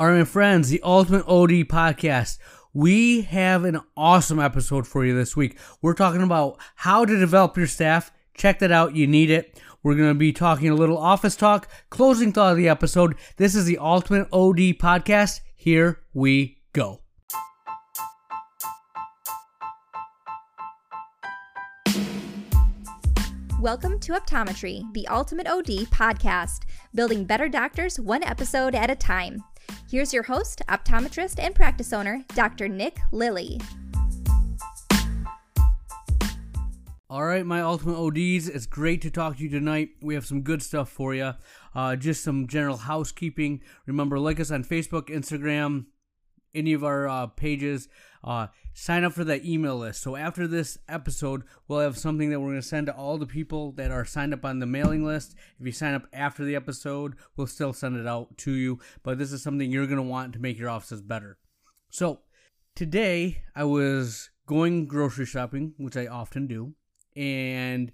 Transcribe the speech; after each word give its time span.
My 0.00 0.22
friends, 0.22 0.68
the 0.68 0.80
Ultimate 0.84 1.26
OD 1.26 1.66
podcast. 1.66 2.38
We 2.72 3.22
have 3.22 3.64
an 3.64 3.80
awesome 3.96 4.38
episode 4.38 4.86
for 4.86 5.04
you 5.04 5.12
this 5.12 5.36
week. 5.36 5.58
We're 5.82 5.94
talking 5.94 6.22
about 6.22 6.60
how 6.76 7.04
to 7.04 7.18
develop 7.18 7.56
your 7.56 7.66
staff. 7.66 8.12
Check 8.32 8.60
that 8.60 8.70
out. 8.70 8.94
You 8.94 9.08
need 9.08 9.28
it. 9.28 9.60
We're 9.82 9.96
going 9.96 10.10
to 10.10 10.14
be 10.14 10.32
talking 10.32 10.70
a 10.70 10.76
little 10.76 10.96
office 10.98 11.34
talk. 11.34 11.68
Closing 11.90 12.32
thought 12.32 12.52
of 12.52 12.56
the 12.58 12.68
episode. 12.68 13.16
This 13.38 13.56
is 13.56 13.64
the 13.64 13.78
Ultimate 13.78 14.28
OD 14.32 14.78
podcast. 14.78 15.40
Here 15.56 15.98
we 16.14 16.58
go. 16.72 17.00
Welcome 23.60 23.98
to 23.98 24.12
Optometry, 24.12 24.94
the 24.94 25.08
Ultimate 25.08 25.48
OD 25.48 25.88
podcast, 25.90 26.60
building 26.94 27.24
better 27.24 27.48
doctors 27.48 27.98
one 27.98 28.22
episode 28.22 28.76
at 28.76 28.88
a 28.88 28.94
time. 28.94 29.42
Here's 29.90 30.12
your 30.12 30.22
host, 30.22 30.62
optometrist, 30.68 31.38
and 31.38 31.54
practice 31.54 31.92
owner, 31.92 32.24
Dr. 32.34 32.68
Nick 32.68 32.98
Lilly. 33.10 33.60
All 37.10 37.24
right, 37.24 37.46
my 37.46 37.62
Ultimate 37.62 37.96
ODs, 37.96 38.48
it's 38.48 38.66
great 38.66 39.00
to 39.00 39.10
talk 39.10 39.38
to 39.38 39.42
you 39.42 39.48
tonight. 39.48 39.88
We 40.02 40.14
have 40.14 40.26
some 40.26 40.42
good 40.42 40.62
stuff 40.62 40.90
for 40.90 41.14
you. 41.14 41.32
Uh, 41.74 41.96
just 41.96 42.22
some 42.22 42.46
general 42.46 42.76
housekeeping. 42.76 43.62
Remember, 43.86 44.18
like 44.18 44.38
us 44.38 44.50
on 44.50 44.62
Facebook, 44.62 45.08
Instagram, 45.08 45.86
any 46.54 46.74
of 46.74 46.84
our 46.84 47.08
uh, 47.08 47.26
pages. 47.28 47.88
Uh, 48.22 48.48
sign 48.78 49.02
up 49.02 49.12
for 49.12 49.24
that 49.24 49.44
email 49.44 49.76
list. 49.76 50.00
So 50.00 50.14
after 50.14 50.46
this 50.46 50.78
episode, 50.88 51.42
we'll 51.66 51.80
have 51.80 51.98
something 51.98 52.30
that 52.30 52.38
we're 52.38 52.50
going 52.50 52.60
to 52.60 52.66
send 52.66 52.86
to 52.86 52.94
all 52.94 53.18
the 53.18 53.26
people 53.26 53.72
that 53.72 53.90
are 53.90 54.04
signed 54.04 54.32
up 54.32 54.44
on 54.44 54.60
the 54.60 54.66
mailing 54.66 55.04
list. 55.04 55.34
If 55.58 55.66
you 55.66 55.72
sign 55.72 55.94
up 55.94 56.06
after 56.12 56.44
the 56.44 56.54
episode, 56.54 57.16
we'll 57.36 57.48
still 57.48 57.72
send 57.72 57.96
it 57.96 58.06
out 58.06 58.38
to 58.38 58.52
you. 58.52 58.78
But 59.02 59.18
this 59.18 59.32
is 59.32 59.42
something 59.42 59.68
you're 59.68 59.88
going 59.88 59.96
to 59.96 60.02
want 60.02 60.32
to 60.34 60.38
make 60.38 60.60
your 60.60 60.70
offices 60.70 61.02
better. 61.02 61.38
So 61.90 62.20
today, 62.76 63.42
I 63.56 63.64
was 63.64 64.30
going 64.46 64.86
grocery 64.86 65.26
shopping, 65.26 65.74
which 65.76 65.96
I 65.96 66.06
often 66.06 66.46
do, 66.46 66.74
and 67.16 67.90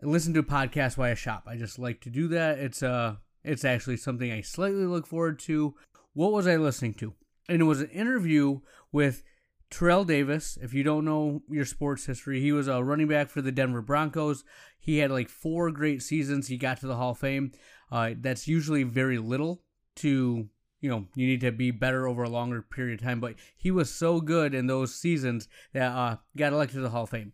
listen 0.00 0.32
to 0.32 0.40
a 0.40 0.44
podcast 0.44 0.96
while 0.96 1.10
I 1.10 1.14
shop. 1.14 1.44
I 1.46 1.56
just 1.56 1.78
like 1.78 2.00
to 2.00 2.10
do 2.10 2.28
that. 2.28 2.58
It's 2.58 2.82
uh 2.82 3.16
it's 3.44 3.66
actually 3.66 3.98
something 3.98 4.32
I 4.32 4.40
slightly 4.40 4.86
look 4.86 5.06
forward 5.06 5.38
to. 5.40 5.74
What 6.14 6.32
was 6.32 6.46
I 6.46 6.56
listening 6.56 6.94
to? 6.94 7.12
And 7.50 7.60
it 7.60 7.64
was 7.64 7.82
an 7.82 7.90
interview 7.90 8.60
with 8.92 9.22
Terrell 9.70 10.04
Davis, 10.04 10.58
if 10.62 10.72
you 10.72 10.82
don't 10.82 11.04
know 11.04 11.42
your 11.48 11.64
sports 11.64 12.06
history, 12.06 12.40
he 12.40 12.52
was 12.52 12.68
a 12.68 12.82
running 12.82 13.08
back 13.08 13.30
for 13.30 13.42
the 13.42 13.52
Denver 13.52 13.82
Broncos. 13.82 14.44
He 14.78 14.98
had 14.98 15.10
like 15.10 15.28
four 15.28 15.70
great 15.70 16.02
seasons. 16.02 16.48
He 16.48 16.56
got 16.56 16.80
to 16.80 16.86
the 16.86 16.96
Hall 16.96 17.10
of 17.10 17.18
Fame. 17.18 17.52
Uh, 17.90 18.12
that's 18.20 18.46
usually 18.46 18.84
very 18.84 19.18
little 19.18 19.62
to, 19.96 20.48
you 20.80 20.90
know, 20.90 21.06
you 21.14 21.26
need 21.26 21.40
to 21.40 21.50
be 21.50 21.72
better 21.72 22.06
over 22.06 22.22
a 22.22 22.28
longer 22.28 22.62
period 22.62 23.00
of 23.00 23.04
time. 23.04 23.20
But 23.20 23.34
he 23.56 23.70
was 23.70 23.92
so 23.92 24.20
good 24.20 24.54
in 24.54 24.68
those 24.68 24.94
seasons 24.94 25.48
that 25.72 25.90
uh, 25.90 26.16
got 26.36 26.52
elected 26.52 26.76
to 26.76 26.82
the 26.82 26.90
Hall 26.90 27.04
of 27.04 27.10
Fame. 27.10 27.32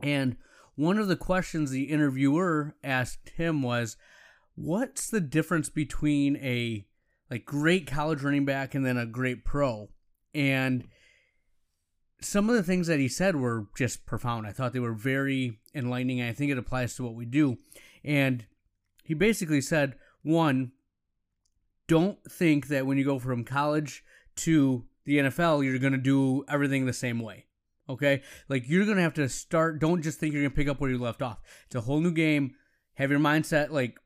And 0.00 0.36
one 0.74 0.98
of 0.98 1.08
the 1.08 1.16
questions 1.16 1.70
the 1.70 1.84
interviewer 1.84 2.76
asked 2.84 3.30
him 3.30 3.62
was, 3.62 3.96
"What's 4.54 5.08
the 5.08 5.22
difference 5.22 5.70
between 5.70 6.36
a 6.36 6.86
like 7.30 7.46
great 7.46 7.86
college 7.86 8.22
running 8.22 8.44
back 8.44 8.74
and 8.74 8.84
then 8.84 8.98
a 8.98 9.06
great 9.06 9.42
pro?" 9.42 9.88
And 10.34 10.86
some 12.20 12.48
of 12.48 12.56
the 12.56 12.62
things 12.62 12.86
that 12.86 12.98
he 12.98 13.08
said 13.08 13.36
were 13.36 13.66
just 13.76 14.06
profound. 14.06 14.46
I 14.46 14.52
thought 14.52 14.72
they 14.72 14.80
were 14.80 14.92
very 14.92 15.58
enlightening. 15.74 16.22
I 16.22 16.32
think 16.32 16.50
it 16.50 16.58
applies 16.58 16.94
to 16.96 17.02
what 17.02 17.14
we 17.14 17.26
do. 17.26 17.58
And 18.04 18.46
he 19.04 19.14
basically 19.14 19.60
said, 19.60 19.94
one, 20.22 20.72
don't 21.88 22.18
think 22.28 22.68
that 22.68 22.86
when 22.86 22.98
you 22.98 23.04
go 23.04 23.18
from 23.18 23.44
college 23.44 24.04
to 24.36 24.84
the 25.04 25.18
NFL, 25.18 25.64
you're 25.64 25.78
going 25.78 25.92
to 25.92 25.98
do 25.98 26.44
everything 26.48 26.86
the 26.86 26.92
same 26.92 27.20
way. 27.20 27.46
Okay? 27.88 28.22
Like, 28.48 28.64
you're 28.66 28.84
going 28.84 28.96
to 28.96 29.02
have 29.02 29.14
to 29.14 29.28
start. 29.28 29.78
Don't 29.78 30.02
just 30.02 30.18
think 30.18 30.32
you're 30.32 30.42
going 30.42 30.50
to 30.50 30.56
pick 30.56 30.68
up 30.68 30.80
where 30.80 30.90
you 30.90 30.98
left 30.98 31.22
off. 31.22 31.38
It's 31.66 31.76
a 31.76 31.82
whole 31.82 32.00
new 32.00 32.12
game. 32.12 32.54
Have 32.94 33.10
your 33.10 33.20
mindset 33.20 33.70
like, 33.70 33.98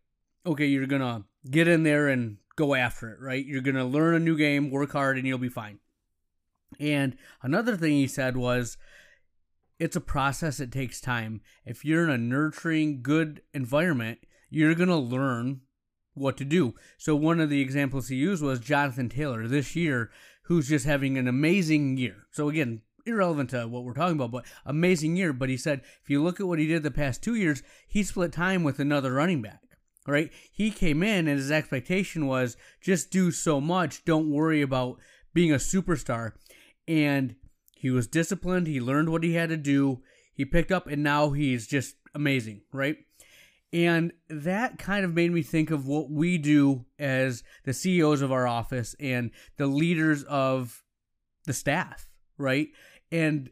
okay, 0.45 0.67
you're 0.67 0.87
going 0.87 1.01
to 1.01 1.25
get 1.51 1.69
in 1.69 1.85
there 1.85 2.09
and 2.09 2.37
go 2.57 2.75
after 2.75 3.09
it, 3.11 3.21
right? 3.21 3.45
You're 3.45 3.63
going 3.63 3.77
to 3.77 3.85
learn 3.85 4.15
a 4.15 4.19
new 4.19 4.37
game, 4.37 4.71
work 4.71 4.93
hard, 4.93 5.17
and 5.17 5.27
you'll 5.27 5.39
be 5.39 5.49
fine. 5.49 5.79
And 6.79 7.17
another 7.43 7.77
thing 7.77 7.93
he 7.93 8.07
said 8.07 8.37
was, 8.37 8.77
it's 9.79 9.97
a 9.97 10.01
process, 10.01 10.61
it 10.61 10.71
takes 10.71 11.01
time. 11.01 11.41
If 11.65 11.85
you're 11.85 12.05
in 12.05 12.11
a 12.11 12.19
nurturing, 12.19 13.03
good 13.03 13.43
environment, 13.55 14.19
you're 14.51 14.75
going 14.75 14.89
to 14.89 14.97
learn 14.97 15.63
what 16.15 16.37
to 16.37 16.45
do. 16.45 16.75
So, 16.99 17.17
one 17.17 17.41
of 17.41 17.49
the 17.49 17.63
examples 17.63 18.09
he 18.09 18.17
used 18.17 18.43
was 18.43 18.61
Jonathan 18.61 19.09
Taylor 19.09 19.49
this 19.49 19.75
year, 19.75 20.11
who's 20.45 20.69
just 20.69 20.85
having 20.85 21.17
an 21.17 21.27
amazing 21.27 21.97
year. 21.97 22.27
So, 22.31 22.49
again, 22.49 22.83
irrelevant 23.07 23.51
to 23.51 23.67
what 23.69 23.85
we're 23.85 23.95
talking 23.95 24.17
about, 24.17 24.31
but 24.31 24.47
amazing 24.67 25.17
year. 25.17 25.33
But 25.33 25.49
he 25.49 25.57
said, 25.57 25.81
if 26.03 26.11
you 26.11 26.23
look 26.23 26.41
at 26.41 26.47
what 26.47 26.59
he 26.59 26.67
did 26.67 26.83
the 26.83 26.91
past 26.91 27.23
two 27.23 27.35
years, 27.35 27.63
he 27.89 28.03
split 28.03 28.33
time 28.33 28.63
with 28.63 28.79
another 28.79 29.13
running 29.13 29.41
back. 29.41 29.61
Right? 30.07 30.31
He 30.51 30.71
came 30.71 31.03
in 31.03 31.29
and 31.29 31.39
his 31.39 31.51
expectation 31.51 32.27
was 32.27 32.57
just 32.81 33.11
do 33.11 33.31
so 33.31 33.61
much, 33.61 34.05
don't 34.05 34.31
worry 34.31 34.61
about 34.63 34.99
being 35.33 35.53
a 35.53 35.57
superstar 35.57 36.33
and 36.87 37.37
he 37.77 37.91
was 37.91 38.07
disciplined. 38.07 38.67
He 38.67 38.81
learned 38.81 39.11
what 39.11 39.25
he 39.25 39.35
had 39.35 39.49
to 39.49 39.57
do. 39.57 40.03
He 40.33 40.45
picked 40.45 40.73
up, 40.73 40.87
and 40.87 41.03
now 41.03 41.31
he's 41.31 41.67
just 41.67 41.97
amazing, 42.15 42.63
right? 42.73 42.97
And 43.73 44.13
that 44.29 44.79
kind 44.79 45.05
of 45.05 45.15
made 45.15 45.33
me 45.33 45.43
think 45.43 45.71
of 45.71 45.87
what 45.87 46.11
we 46.11 46.39
do 46.39 46.87
as 46.99 47.45
the 47.65 47.73
CEOs 47.73 48.21
of 48.21 48.33
our 48.33 48.47
office 48.47 48.97
and 48.99 49.31
the 49.59 49.67
leaders 49.67 50.25
of 50.25 50.83
the 51.47 51.53
staff, 51.53 52.09
right? 52.37 52.69
And, 53.13 53.51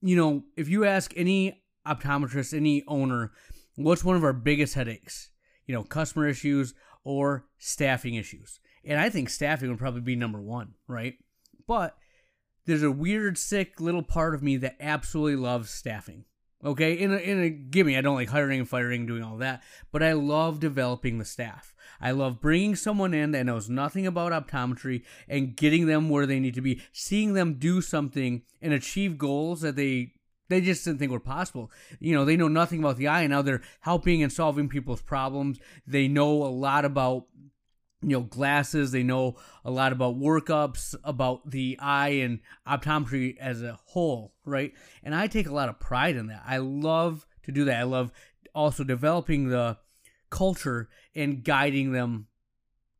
you 0.00 0.16
know, 0.16 0.44
if 0.56 0.68
you 0.68 0.84
ask 0.84 1.12
any 1.14 1.62
optometrist, 1.86 2.54
any 2.54 2.84
owner, 2.88 3.32
what's 3.76 4.04
one 4.04 4.16
of 4.16 4.24
our 4.24 4.32
biggest 4.32 4.74
headaches? 4.74 5.30
You 5.66 5.74
know, 5.74 5.84
customer 5.84 6.26
issues 6.26 6.74
or 7.04 7.46
staffing 7.58 8.14
issues. 8.14 8.60
And 8.84 8.98
I 8.98 9.10
think 9.10 9.28
staffing 9.28 9.68
would 9.68 9.78
probably 9.78 10.00
be 10.00 10.16
number 10.16 10.40
one, 10.40 10.74
right? 10.86 11.14
But 11.66 11.96
there's 12.68 12.82
a 12.82 12.92
weird, 12.92 13.38
sick 13.38 13.80
little 13.80 14.02
part 14.02 14.34
of 14.34 14.42
me 14.42 14.58
that 14.58 14.76
absolutely 14.78 15.36
loves 15.36 15.70
staffing. 15.70 16.26
Okay, 16.62 16.92
in 16.92 17.14
a, 17.14 17.16
in 17.16 17.40
a 17.40 17.48
gimme, 17.48 17.96
I 17.96 18.02
don't 18.02 18.16
like 18.16 18.28
hiring 18.28 18.58
and 18.58 18.68
firing, 18.68 19.06
doing 19.06 19.22
all 19.22 19.38
that, 19.38 19.62
but 19.90 20.02
I 20.02 20.12
love 20.12 20.60
developing 20.60 21.16
the 21.16 21.24
staff. 21.24 21.74
I 21.98 22.10
love 22.10 22.42
bringing 22.42 22.76
someone 22.76 23.14
in 23.14 23.30
that 23.30 23.46
knows 23.46 23.70
nothing 23.70 24.06
about 24.06 24.32
optometry 24.32 25.02
and 25.28 25.56
getting 25.56 25.86
them 25.86 26.10
where 26.10 26.26
they 26.26 26.40
need 26.40 26.54
to 26.54 26.60
be, 26.60 26.82
seeing 26.92 27.32
them 27.32 27.54
do 27.54 27.80
something 27.80 28.42
and 28.60 28.74
achieve 28.74 29.16
goals 29.16 29.62
that 29.62 29.76
they 29.76 30.12
they 30.50 30.60
just 30.60 30.84
didn't 30.84 30.98
think 30.98 31.12
were 31.12 31.20
possible. 31.20 31.70
You 32.00 32.14
know, 32.14 32.24
they 32.24 32.36
know 32.36 32.48
nothing 32.48 32.80
about 32.80 32.96
the 32.96 33.08
eye, 33.08 33.20
and 33.22 33.30
now 33.30 33.42
they're 33.42 33.62
helping 33.80 34.22
and 34.22 34.32
solving 34.32 34.68
people's 34.68 35.02
problems. 35.02 35.58
They 35.86 36.08
know 36.08 36.42
a 36.42 36.48
lot 36.48 36.84
about 36.84 37.26
you 38.02 38.10
know 38.10 38.20
glasses. 38.20 38.92
They 38.92 39.02
know 39.02 39.36
a 39.64 39.70
lot 39.70 39.92
about 39.92 40.18
workups 40.18 40.94
about 41.04 41.50
the 41.50 41.78
eye 41.80 42.20
and 42.20 42.40
optometry 42.66 43.36
as 43.38 43.62
a 43.62 43.78
whole 43.86 44.34
right? 44.44 44.72
And 45.02 45.14
i 45.14 45.26
take 45.26 45.48
a 45.48 45.54
lot 45.54 45.68
of 45.68 45.78
pride 45.78 46.16
in 46.16 46.28
that. 46.28 46.42
I 46.46 46.58
love 46.58 47.26
to 47.44 47.52
do 47.52 47.64
that. 47.64 47.80
I 47.80 47.84
love 47.84 48.12
also 48.54 48.84
developing 48.84 49.48
the 49.48 49.78
culture 50.30 50.88
and 51.14 51.44
guiding 51.44 51.92
them 51.92 52.26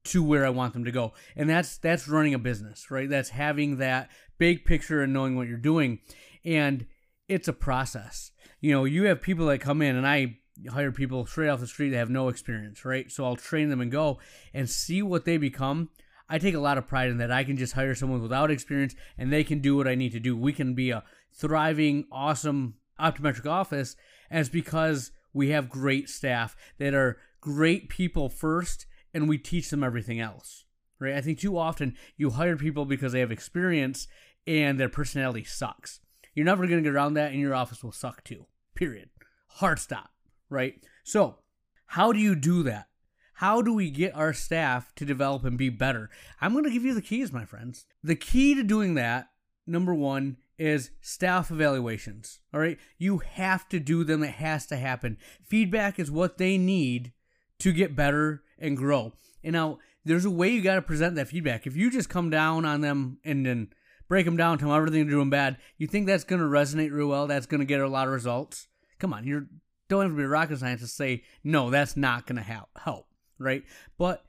to 0.05 0.23
where 0.23 0.47
i 0.47 0.51
want 0.51 0.73
them 0.73 0.85
to 0.85 0.93
go. 0.93 1.13
And 1.37 1.49
that's 1.49 1.79
that's 1.79 2.09
running 2.09 2.35
a 2.35 2.39
business 2.39 2.91
right? 2.91 3.09
That's 3.09 3.31
having 3.31 3.79
that 3.79 4.11
big 4.39 4.65
picture 4.65 5.03
and 5.03 5.13
knowing 5.13 5.37
what 5.37 5.49
you're 5.49 5.59
doing. 5.59 6.01
And 6.45 6.87
it's 7.29 7.49
a 7.49 7.53
process. 7.53 8.31
You 8.61 8.73
know 8.73 8.85
you 8.85 9.05
have 9.05 9.21
people 9.21 9.47
that 9.47 9.61
come 9.61 9.83
in 9.83 9.97
and 9.97 10.07
i 10.07 10.39
hire 10.71 10.93
people 10.93 11.27
straight 11.27 11.49
off 11.49 11.61
the 11.61 11.67
street 11.67 11.91
that 11.91 11.99
have 11.99 12.11
no 12.11 12.29
experience, 12.29 12.85
right? 12.85 13.11
So 13.11 13.25
I'll 13.25 13.37
train 13.37 13.69
them 13.69 13.81
and 13.81 13.91
go 13.91 14.19
and 14.53 14.69
see 14.69 15.03
what 15.03 15.25
they 15.25 15.37
become. 15.37 15.91
I 16.29 16.39
take 16.39 16.55
a 16.55 16.61
lot 16.61 16.79
of 16.79 16.87
pride 16.87 17.11
in 17.11 17.19
that. 17.19 17.31
I 17.31 17.45
can 17.45 17.57
just 17.57 17.73
hire 17.73 17.95
someone 17.95 18.21
without 18.21 18.51
experience 18.51 18.95
and 19.17 19.33
they 19.33 19.45
can 19.45 19.61
do 19.61 19.77
what 19.77 19.89
I 19.89 19.95
need 19.95 20.13
to 20.13 20.21
do. 20.21 20.37
We 20.37 20.53
can 20.53 20.75
be 20.75 20.91
a 20.91 21.05
thriving, 21.33 22.07
awesome 22.13 22.75
optometric 23.01 23.47
office, 23.47 23.97
and 24.29 24.41
it's 24.41 24.49
because 24.49 25.13
we 25.33 25.51
have 25.51 25.69
great 25.69 26.09
staff 26.09 26.57
that 26.79 26.95
are 26.95 27.19
great 27.41 27.89
people 27.89 28.29
first 28.29 28.87
and 29.15 29.29
we 29.29 29.39
teach 29.39 29.71
them 29.71 29.85
everything 29.85 30.21
else. 30.21 30.65
Right? 31.01 31.15
I 31.15 31.21
think 31.21 31.39
too 31.39 31.57
often 31.57 31.97
you 32.17 32.31
hire 32.31 32.57
people 32.57 32.85
because 32.85 33.13
they 33.13 33.21
have 33.21 33.31
experience 33.31 34.09
and 34.47 34.79
their 34.79 34.89
personality 34.89 35.45
sucks. 35.45 36.01
You're 36.35 36.45
never 36.45 36.67
going 36.67 36.83
to 36.83 36.89
get 36.89 36.95
around 36.95 37.15
that 37.15 37.31
and 37.31 37.41
your 37.41 37.55
office 37.55 37.85
will 37.85 37.93
suck 37.93 38.25
too. 38.25 38.47
Period. 38.75 39.11
Hard 39.47 39.79
stop 39.79 40.11
right? 40.51 40.83
So, 41.05 41.39
how 41.87 42.13
do 42.13 42.19
you 42.19 42.35
do 42.35 42.63
that? 42.65 42.89
How 43.35 43.63
do 43.63 43.73
we 43.73 43.91
get 43.91 44.17
our 44.17 44.33
staff 44.33 44.93
to 44.97 45.05
develop 45.05 45.45
and 45.45 45.57
be 45.57 45.69
better? 45.69 46.11
I'm 46.41 46.53
going 46.53 46.65
to 46.65 46.71
give 46.71 46.85
you 46.85 46.95
the 46.95 47.03
keys, 47.03 47.33
my 47.33 47.45
friends. 47.45 47.87
The 48.03 48.17
key 48.17 48.55
to 48.55 48.65
doing 48.65 48.95
that, 48.95 49.29
number 49.67 49.95
one, 49.95 50.39
is 50.59 50.91
staff 51.01 51.51
evaluations. 51.51 52.41
All 52.53 52.59
right. 52.59 52.79
You 52.99 53.19
have 53.19 53.69
to 53.69 53.79
do 53.79 54.03
them, 54.03 54.25
it 54.25 54.35
has 54.35 54.67
to 54.67 54.77
happen. 54.77 55.19
Feedback 55.45 55.99
is 56.01 56.11
what 56.11 56.39
they 56.39 56.59
need 56.59 57.13
to 57.61 57.73
get 57.73 57.95
better 57.95 58.43
and 58.59 58.77
grow. 58.77 59.13
And 59.45 59.53
now, 59.53 59.79
there's 60.05 60.25
a 60.25 60.31
way 60.31 60.49
you 60.49 60.63
got 60.63 60.77
to 60.77 60.83
present 60.83 61.15
that 61.17 61.29
feedback. 61.29 61.67
If 61.67 61.77
you 61.77 61.91
just 61.91 62.09
come 62.09 62.31
down 62.31 62.65
on 62.65 62.81
them 62.81 63.19
and 63.25 63.45
then 63.45 63.69
break 64.09 64.25
them 64.25 64.37
down, 64.37 64.59
tell 64.59 64.71
them 64.71 64.79
everything 64.79 65.05
they're 65.05 65.17
doing 65.17 65.31
bad, 65.31 65.59
you 65.77 65.87
think 65.87 66.07
that's 66.07 66.25
going 66.25 66.41
to 66.41 66.49
resonate 66.49 66.93
real 66.93 67.09
well? 67.09 67.27
That's 67.27 67.47
going 67.47 67.61
to 67.61 67.67
get 67.67 67.81
a 67.81 67.89
lot 67.89 68.07
of 68.07 68.13
results? 68.13 68.69
Come 68.99 69.13
on, 69.13 69.25
you 69.25 69.47
don't 69.89 70.03
have 70.03 70.11
to 70.13 70.17
be 70.17 70.23
a 70.23 70.29
rocket 70.29 70.59
scientist 70.59 70.91
to 70.93 70.97
say, 70.97 71.23
no, 71.43 71.71
that's 71.71 71.97
not 71.97 72.27
going 72.27 72.37
to 72.37 72.67
help, 72.77 73.07
right? 73.39 73.65
But 73.97 74.25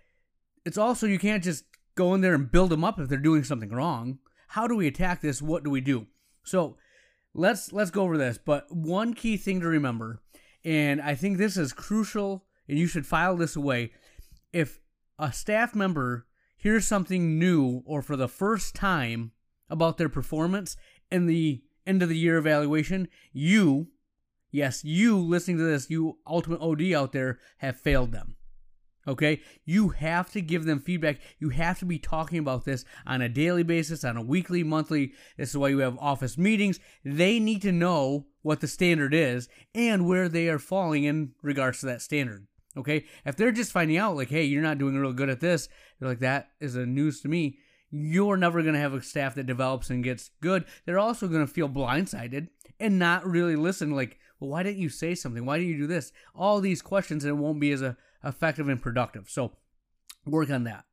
it's 0.66 0.78
also, 0.78 1.08
you 1.08 1.20
can't 1.20 1.44
just 1.44 1.66
go 1.96 2.14
in 2.14 2.22
there 2.22 2.34
and 2.34 2.52
build 2.52 2.70
them 2.70 2.84
up 2.84 3.00
if 3.00 3.10
they're 3.10 3.18
doing 3.18 3.44
something 3.44 3.72
wrong. 3.72 4.20
How 4.50 4.68
do 4.68 4.76
we 4.76 4.88
attack 4.88 5.22
this? 5.22 5.42
What 5.42 5.64
do 5.64 5.70
we 5.70 5.82
do? 5.82 6.08
So 6.44 6.78
let's 7.34 7.72
let's 7.72 7.92
go 7.92 8.04
over 8.04 8.18
this. 8.18 8.38
But 8.38 8.74
one 8.74 9.14
key 9.14 9.38
thing 9.38 9.60
to 9.60 9.68
remember, 9.68 10.22
and 10.64 11.02
I 11.02 11.16
think 11.16 11.38
this 11.38 11.58
is 11.58 11.74
crucial, 11.74 12.46
and 12.68 12.78
you 12.80 12.88
should 12.88 13.06
file 13.06 13.38
this 13.38 13.56
away. 13.56 13.92
If 14.52 14.80
a 15.20 15.32
staff 15.32 15.76
member 15.76 16.26
hears 16.58 16.88
something 16.88 17.38
new 17.38 17.84
or 17.86 18.02
for 18.02 18.16
the 18.16 18.28
first 18.28 18.76
time 18.76 19.32
about 19.70 19.98
their 19.98 20.10
performance 20.10 20.76
in 21.12 21.28
the 21.28 21.62
end 21.86 22.02
of 22.02 22.10
the 22.10 22.18
year 22.18 22.38
evaluation, 22.38 23.08
you, 23.32 23.88
yes, 24.52 24.84
you 24.84 25.18
listening 25.18 25.58
to 25.58 25.64
this, 25.64 25.90
you 25.90 26.18
ultimate 26.28 26.62
OD 26.62 26.94
out 26.94 27.12
there, 27.12 27.40
have 27.58 27.80
failed 27.80 28.12
them. 28.12 28.36
Okay? 29.08 29.42
You 29.66 29.90
have 29.90 30.32
to 30.32 30.42
give 30.42 30.66
them 30.66 30.80
feedback. 30.80 31.20
You 31.40 31.50
have 31.50 31.80
to 31.80 31.86
be 31.86 31.98
talking 31.98 32.38
about 32.38 32.66
this 32.66 32.86
on 33.08 33.22
a 33.22 33.30
daily 33.30 33.64
basis, 33.64 34.04
on 34.04 34.18
a 34.18 34.22
weekly, 34.22 34.64
monthly. 34.64 35.14
This 35.38 35.50
is 35.50 35.58
why 35.58 35.70
you 35.70 35.80
have 35.80 35.98
office 36.00 36.38
meetings. 36.38 36.80
They 37.04 37.40
need 37.40 37.62
to 37.64 37.72
know 37.72 38.28
what 38.42 38.62
the 38.62 38.68
standard 38.68 39.14
is 39.14 39.50
and 39.74 40.08
where 40.08 40.30
they 40.30 40.48
are 40.50 40.60
falling 40.60 41.06
in 41.06 41.32
regards 41.42 41.80
to 41.80 41.88
that 41.88 42.02
standard. 42.02 42.46
Okay? 42.78 43.06
If 43.26 43.36
they're 43.36 43.52
just 43.52 43.72
finding 43.72 43.98
out, 43.98 44.16
like, 44.16 44.30
hey, 44.30 44.44
you're 44.44 44.62
not 44.62 44.78
doing 44.78 44.96
real 44.96 45.14
good 45.14 45.30
at 45.30 45.40
this, 45.40 45.70
they're 46.00 46.10
like, 46.10 46.20
that 46.20 46.50
is 46.60 46.76
a 46.76 46.86
news 46.86 47.22
to 47.22 47.30
me. 47.30 47.58
You're 47.90 48.38
never 48.38 48.62
going 48.62 48.76
to 48.76 48.80
have 48.80 48.94
a 48.94 49.02
staff 49.02 49.34
that 49.36 49.48
develops 49.48 49.90
and 49.90 50.04
gets 50.04 50.30
good. 50.42 50.66
They're 50.86 51.00
also 51.00 51.28
going 51.28 51.46
to 51.46 51.52
feel 51.52 51.68
blindsided 51.68 52.50
and 52.80 53.00
not 53.00 53.26
really 53.26 53.56
listen, 53.56 53.96
like, 53.96 54.20
well, 54.40 54.50
why 54.52 54.64
didn't 54.64 54.82
you 54.82 54.90
say 54.90 55.16
something? 55.16 55.46
Why 55.46 55.58
didn't 55.58 55.72
you 55.74 55.78
do 55.80 55.88
this? 55.88 56.12
All 56.34 56.60
these 56.62 56.82
questions, 56.82 57.24
and 57.24 57.32
it 57.32 57.42
won't 57.42 57.60
be 57.60 57.72
as 57.72 57.82
a 57.82 57.98
effective 58.24 58.68
and 58.70 58.82
productive. 58.82 59.30
So 59.30 59.54
work 60.26 60.50
on 60.50 60.64
that. 60.66 60.86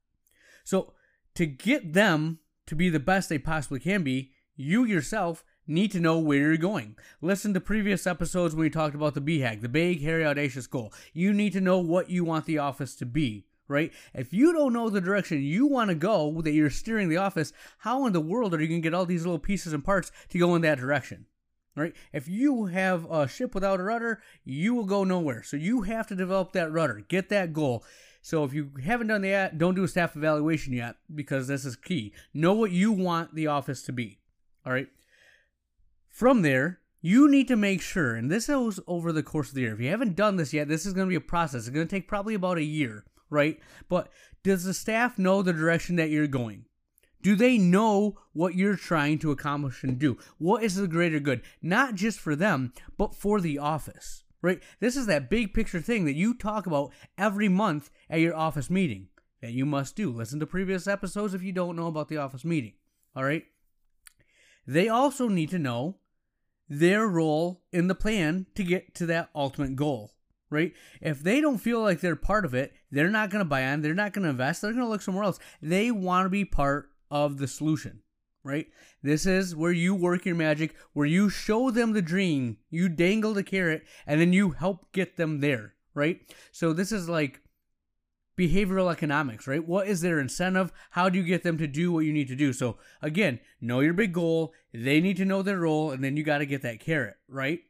So 0.64 0.92
to 1.34 1.46
get 1.46 1.92
them 1.92 2.40
to 2.66 2.74
be 2.74 2.88
the 2.88 3.00
best 3.00 3.28
they 3.28 3.38
possibly 3.38 3.80
can 3.80 4.02
be, 4.02 4.32
you 4.56 4.84
yourself 4.84 5.44
need 5.66 5.90
to 5.92 6.00
know 6.00 6.18
where 6.18 6.38
you're 6.38 6.56
going. 6.56 6.96
Listen 7.20 7.52
to 7.54 7.60
previous 7.60 8.06
episodes 8.06 8.54
when 8.54 8.62
we 8.62 8.70
talked 8.70 8.94
about 8.94 9.14
the 9.14 9.20
BHAG, 9.20 9.60
the 9.60 9.68
big, 9.68 10.02
hairy, 10.02 10.24
audacious 10.24 10.66
goal. 10.66 10.92
You 11.12 11.32
need 11.32 11.52
to 11.52 11.60
know 11.60 11.78
what 11.78 12.10
you 12.10 12.24
want 12.24 12.46
the 12.46 12.58
office 12.58 12.94
to 12.96 13.06
be, 13.06 13.46
right? 13.68 13.92
If 14.14 14.32
you 14.32 14.52
don't 14.52 14.72
know 14.72 14.88
the 14.88 15.00
direction 15.00 15.42
you 15.42 15.66
want 15.66 15.90
to 15.90 15.96
go, 15.96 16.40
that 16.42 16.52
you're 16.52 16.70
steering 16.70 17.08
the 17.08 17.16
office, 17.16 17.52
how 17.78 18.06
in 18.06 18.12
the 18.12 18.20
world 18.20 18.54
are 18.54 18.60
you 18.60 18.68
going 18.68 18.80
to 18.80 18.86
get 18.86 18.94
all 18.94 19.06
these 19.06 19.24
little 19.24 19.40
pieces 19.40 19.72
and 19.72 19.84
parts 19.84 20.12
to 20.30 20.38
go 20.38 20.54
in 20.54 20.62
that 20.62 20.78
direction? 20.78 21.26
Right? 21.76 21.94
If 22.12 22.26
you 22.26 22.66
have 22.66 23.08
a 23.10 23.28
ship 23.28 23.54
without 23.54 23.78
a 23.78 23.84
rudder, 23.84 24.20
you 24.44 24.74
will 24.74 24.84
go 24.84 25.04
nowhere. 25.04 25.42
So 25.42 25.56
you 25.56 25.82
have 25.82 26.06
to 26.08 26.16
develop 26.16 26.52
that 26.52 26.72
rudder, 26.72 27.04
get 27.06 27.28
that 27.28 27.52
goal. 27.52 27.84
So 28.22 28.42
if 28.42 28.52
you 28.52 28.72
haven't 28.84 29.06
done 29.06 29.22
that, 29.22 29.58
don't 29.58 29.76
do 29.76 29.84
a 29.84 29.88
staff 29.88 30.16
evaluation 30.16 30.72
yet 30.72 30.96
because 31.14 31.46
this 31.46 31.64
is 31.64 31.76
key. 31.76 32.12
Know 32.34 32.54
what 32.54 32.72
you 32.72 32.90
want 32.90 33.34
the 33.34 33.46
office 33.46 33.82
to 33.84 33.92
be. 33.92 34.18
All 34.64 34.72
right. 34.72 34.88
From 36.08 36.42
there, 36.42 36.80
you 37.00 37.30
need 37.30 37.46
to 37.48 37.56
make 37.56 37.82
sure, 37.82 38.16
and 38.16 38.28
this 38.30 38.48
goes 38.48 38.80
over 38.88 39.12
the 39.12 39.22
course 39.22 39.50
of 39.50 39.54
the 39.54 39.60
year. 39.60 39.74
If 39.74 39.80
you 39.80 39.90
haven't 39.90 40.16
done 40.16 40.36
this 40.36 40.52
yet, 40.52 40.66
this 40.66 40.86
is 40.86 40.92
going 40.92 41.06
to 41.06 41.10
be 41.10 41.14
a 41.14 41.20
process. 41.20 41.60
It's 41.60 41.68
going 41.68 41.86
to 41.86 41.94
take 41.94 42.08
probably 42.08 42.34
about 42.34 42.58
a 42.58 42.64
year, 42.64 43.04
right? 43.30 43.60
But 43.88 44.08
does 44.42 44.64
the 44.64 44.74
staff 44.74 45.18
know 45.18 45.42
the 45.42 45.52
direction 45.52 45.96
that 45.96 46.10
you're 46.10 46.26
going? 46.26 46.64
Do 47.22 47.34
they 47.34 47.58
know 47.58 48.18
what 48.32 48.54
you're 48.54 48.76
trying 48.76 49.18
to 49.20 49.30
accomplish 49.30 49.82
and 49.82 49.98
do? 49.98 50.18
What 50.38 50.62
is 50.62 50.76
the 50.76 50.86
greater 50.86 51.18
good? 51.18 51.42
Not 51.60 51.94
just 51.94 52.20
for 52.20 52.36
them, 52.36 52.72
but 52.96 53.14
for 53.14 53.40
the 53.40 53.58
office, 53.58 54.24
right? 54.42 54.62
This 54.80 54.96
is 54.96 55.06
that 55.06 55.30
big 55.30 55.52
picture 55.52 55.80
thing 55.80 56.04
that 56.04 56.14
you 56.14 56.34
talk 56.34 56.66
about 56.66 56.92
every 57.18 57.48
month 57.48 57.90
at 58.08 58.20
your 58.20 58.36
office 58.36 58.70
meeting 58.70 59.08
that 59.40 59.52
you 59.52 59.66
must 59.66 59.96
do. 59.96 60.12
Listen 60.12 60.40
to 60.40 60.46
previous 60.46 60.86
episodes 60.86 61.34
if 61.34 61.42
you 61.42 61.52
don't 61.52 61.76
know 61.76 61.88
about 61.88 62.08
the 62.08 62.16
office 62.16 62.44
meeting, 62.44 62.74
all 63.14 63.24
right? 63.24 63.44
They 64.66 64.88
also 64.88 65.28
need 65.28 65.50
to 65.50 65.58
know 65.58 65.98
their 66.68 67.06
role 67.06 67.62
in 67.72 67.86
the 67.86 67.94
plan 67.94 68.46
to 68.54 68.64
get 68.64 68.94
to 68.96 69.06
that 69.06 69.30
ultimate 69.34 69.76
goal, 69.76 70.14
right? 70.50 70.72
If 71.00 71.20
they 71.20 71.40
don't 71.40 71.58
feel 71.58 71.80
like 71.80 72.00
they're 72.00 72.16
part 72.16 72.44
of 72.44 72.54
it, 72.54 72.72
they're 72.90 73.10
not 73.10 73.30
going 73.30 73.44
to 73.44 73.48
buy 73.48 73.64
on, 73.66 73.82
they're 73.82 73.94
not 73.94 74.12
going 74.12 74.24
to 74.24 74.30
invest, 74.30 74.62
they're 74.62 74.72
going 74.72 74.84
to 74.84 74.88
look 74.88 75.02
somewhere 75.02 75.24
else. 75.24 75.38
They 75.62 75.90
want 75.90 76.26
to 76.26 76.30
be 76.30 76.44
part 76.44 76.90
of 77.10 77.38
the 77.38 77.46
solution, 77.46 78.00
right? 78.42 78.66
This 79.02 79.26
is 79.26 79.54
where 79.54 79.72
you 79.72 79.94
work 79.94 80.24
your 80.24 80.34
magic, 80.34 80.74
where 80.92 81.06
you 81.06 81.28
show 81.28 81.70
them 81.70 81.92
the 81.92 82.02
dream, 82.02 82.58
you 82.70 82.88
dangle 82.88 83.34
the 83.34 83.42
carrot, 83.42 83.84
and 84.06 84.20
then 84.20 84.32
you 84.32 84.50
help 84.50 84.92
get 84.92 85.16
them 85.16 85.40
there, 85.40 85.74
right? 85.94 86.20
So 86.52 86.72
this 86.72 86.92
is 86.92 87.08
like 87.08 87.40
behavioral 88.36 88.92
economics, 88.92 89.46
right? 89.46 89.66
What 89.66 89.88
is 89.88 90.00
their 90.00 90.20
incentive? 90.20 90.72
How 90.90 91.08
do 91.08 91.18
you 91.18 91.24
get 91.24 91.42
them 91.42 91.58
to 91.58 91.66
do 91.66 91.90
what 91.92 92.04
you 92.04 92.12
need 92.12 92.28
to 92.28 92.36
do? 92.36 92.52
So 92.52 92.76
again, 93.00 93.40
know 93.60 93.80
your 93.80 93.94
big 93.94 94.12
goal. 94.12 94.52
They 94.72 95.00
need 95.00 95.16
to 95.16 95.24
know 95.24 95.42
their 95.42 95.60
role, 95.60 95.90
and 95.90 96.04
then 96.04 96.16
you 96.16 96.22
got 96.22 96.38
to 96.38 96.46
get 96.46 96.62
that 96.62 96.80
carrot, 96.80 97.16
right? 97.28 97.60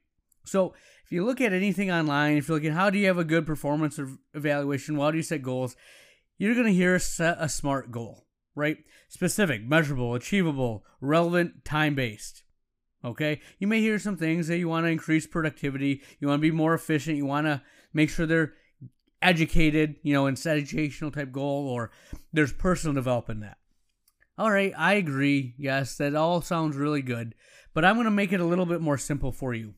So 0.45 0.75
if 1.05 1.13
you 1.13 1.25
look 1.25 1.41
at 1.41 1.53
anything 1.53 1.91
online, 1.91 2.37
if 2.37 2.49
you're 2.49 2.57
looking, 2.57 2.73
how 2.73 2.91
do 2.91 2.99
you 2.99 3.07
have 3.07 3.19
a 3.19 3.25
good 3.25 3.47
performance 3.47 3.99
evaluation? 4.35 4.99
How 4.99 5.11
do 5.11 5.17
you 5.17 5.23
set 5.23 5.43
goals? 5.43 5.77
You're 6.39 6.55
going 6.55 6.67
to 6.67 6.73
hear 6.73 6.99
set 6.99 7.39
a 7.41 7.49
SMART 7.49 7.91
goal 7.91 8.26
right? 8.57 8.79
Specific, 9.09 9.65
measurable, 9.65 10.15
achievable, 10.15 10.85
relevant, 11.01 11.65
time 11.65 11.95
based. 11.95 12.43
Okay? 13.05 13.41
You 13.61 13.69
may 13.69 13.81
hear 13.81 14.01
some 14.01 14.17
things 14.17 14.49
that 14.49 14.59
you 14.59 14.67
want 14.67 14.87
to 14.87 14.91
increase 14.91 15.27
productivity, 15.27 16.03
you 16.19 16.27
want 16.27 16.41
to 16.41 16.49
be 16.49 16.51
more 16.51 16.75
efficient, 16.75 17.17
you 17.17 17.27
want 17.27 17.47
to 17.47 17.63
make 17.93 18.11
sure 18.11 18.27
they're 18.27 18.55
educated, 19.23 19.97
you 20.03 20.13
know, 20.13 20.27
in 20.27 20.35
educational 20.35 21.11
type 21.11 21.31
goal, 21.31 21.69
or 21.69 21.93
there's 22.33 22.53
personal 22.53 22.95
development 22.95 23.43
that. 23.43 23.59
All 24.39 24.51
right, 24.51 24.73
I 24.77 24.95
agree. 24.95 25.55
Yes, 25.57 25.97
that 25.97 26.15
all 26.15 26.43
sounds 26.43 26.77
really 26.77 27.03
good, 27.03 27.35
but 27.73 27.85
I'm 27.85 27.95
going 27.95 28.05
to 28.07 28.11
make 28.11 28.33
it 28.33 28.41
a 28.41 28.45
little 28.45 28.67
bit 28.67 28.81
more 28.81 28.99
simple 28.99 29.33
for 29.33 29.55
you. 29.55 29.75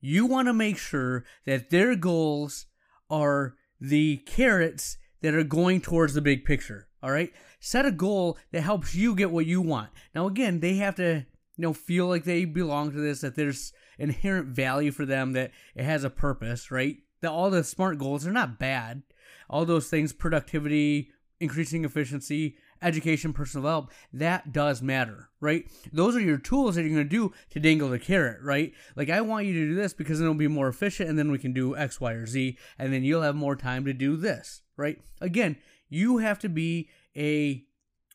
You 0.00 0.26
want 0.26 0.48
to 0.48 0.52
make 0.52 0.78
sure 0.78 1.24
that 1.44 1.70
their 1.70 1.94
goals 1.94 2.66
are 3.10 3.54
the 3.80 4.18
carrots 4.18 4.96
that 5.20 5.34
are 5.34 5.44
going 5.44 5.80
towards 5.80 6.14
the 6.14 6.20
big 6.20 6.44
picture. 6.44 6.88
All 7.02 7.10
right. 7.10 7.32
Set 7.64 7.86
a 7.86 7.92
goal 7.92 8.36
that 8.50 8.62
helps 8.62 8.92
you 8.92 9.14
get 9.14 9.30
what 9.30 9.46
you 9.46 9.60
want. 9.60 9.90
Now, 10.16 10.26
again, 10.26 10.58
they 10.58 10.74
have 10.78 10.96
to, 10.96 11.24
you 11.56 11.62
know, 11.62 11.72
feel 11.72 12.08
like 12.08 12.24
they 12.24 12.44
belong 12.44 12.90
to 12.90 12.98
this, 13.00 13.20
that 13.20 13.36
there's 13.36 13.72
inherent 14.00 14.48
value 14.48 14.90
for 14.90 15.06
them, 15.06 15.32
that 15.34 15.52
it 15.76 15.84
has 15.84 16.02
a 16.02 16.10
purpose, 16.10 16.72
right? 16.72 16.96
That 17.20 17.30
all 17.30 17.50
the 17.50 17.62
smart 17.62 17.98
goals 17.98 18.26
are 18.26 18.32
not 18.32 18.58
bad. 18.58 19.04
All 19.48 19.64
those 19.64 19.88
things, 19.88 20.12
productivity, 20.12 21.12
increasing 21.38 21.84
efficiency, 21.84 22.56
education, 22.82 23.32
personal 23.32 23.68
help, 23.68 23.92
that 24.12 24.52
does 24.52 24.82
matter, 24.82 25.30
right? 25.40 25.64
Those 25.92 26.16
are 26.16 26.20
your 26.20 26.38
tools 26.38 26.74
that 26.74 26.82
you're 26.82 26.90
going 26.94 27.08
to 27.08 27.08
do 27.08 27.32
to 27.50 27.60
dangle 27.60 27.90
the 27.90 28.00
carrot, 28.00 28.40
right? 28.42 28.72
Like, 28.96 29.08
I 29.08 29.20
want 29.20 29.46
you 29.46 29.52
to 29.52 29.68
do 29.68 29.74
this 29.76 29.94
because 29.94 30.20
it'll 30.20 30.34
be 30.34 30.48
more 30.48 30.66
efficient 30.66 31.08
and 31.08 31.16
then 31.16 31.30
we 31.30 31.38
can 31.38 31.52
do 31.52 31.76
X, 31.76 32.00
Y, 32.00 32.12
or 32.12 32.26
Z, 32.26 32.58
and 32.76 32.92
then 32.92 33.04
you'll 33.04 33.22
have 33.22 33.36
more 33.36 33.54
time 33.54 33.84
to 33.84 33.92
do 33.92 34.16
this, 34.16 34.62
right? 34.76 35.00
Again, 35.20 35.58
you 35.88 36.18
have 36.18 36.40
to 36.40 36.48
be 36.48 36.88
a 37.16 37.64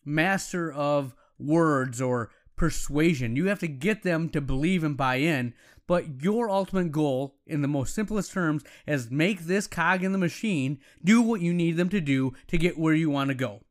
master 0.05 0.71
of 0.71 1.13
words 1.39 2.01
or 2.01 2.31
persuasion. 2.55 3.35
You 3.35 3.47
have 3.47 3.59
to 3.59 3.67
get 3.67 4.03
them 4.03 4.29
to 4.29 4.41
believe 4.41 4.83
and 4.83 4.97
buy 4.97 5.15
in. 5.15 5.53
But 5.85 6.21
your 6.21 6.49
ultimate 6.49 6.91
goal, 6.91 7.37
in 7.45 7.61
the 7.61 7.67
most 7.67 7.95
simplest 7.95 8.33
terms, 8.33 8.63
is 8.85 9.09
make 9.09 9.41
this 9.41 9.67
cog 9.67 10.03
in 10.03 10.11
the 10.11 10.17
machine 10.17 10.79
do 11.01 11.21
what 11.21 11.39
you 11.39 11.53
need 11.53 11.77
them 11.77 11.89
to 11.89 12.01
do 12.01 12.33
to 12.47 12.57
get 12.57 12.77
where 12.77 12.93
you 12.93 13.09
want 13.09 13.29
to 13.29 13.35
go. 13.35 13.61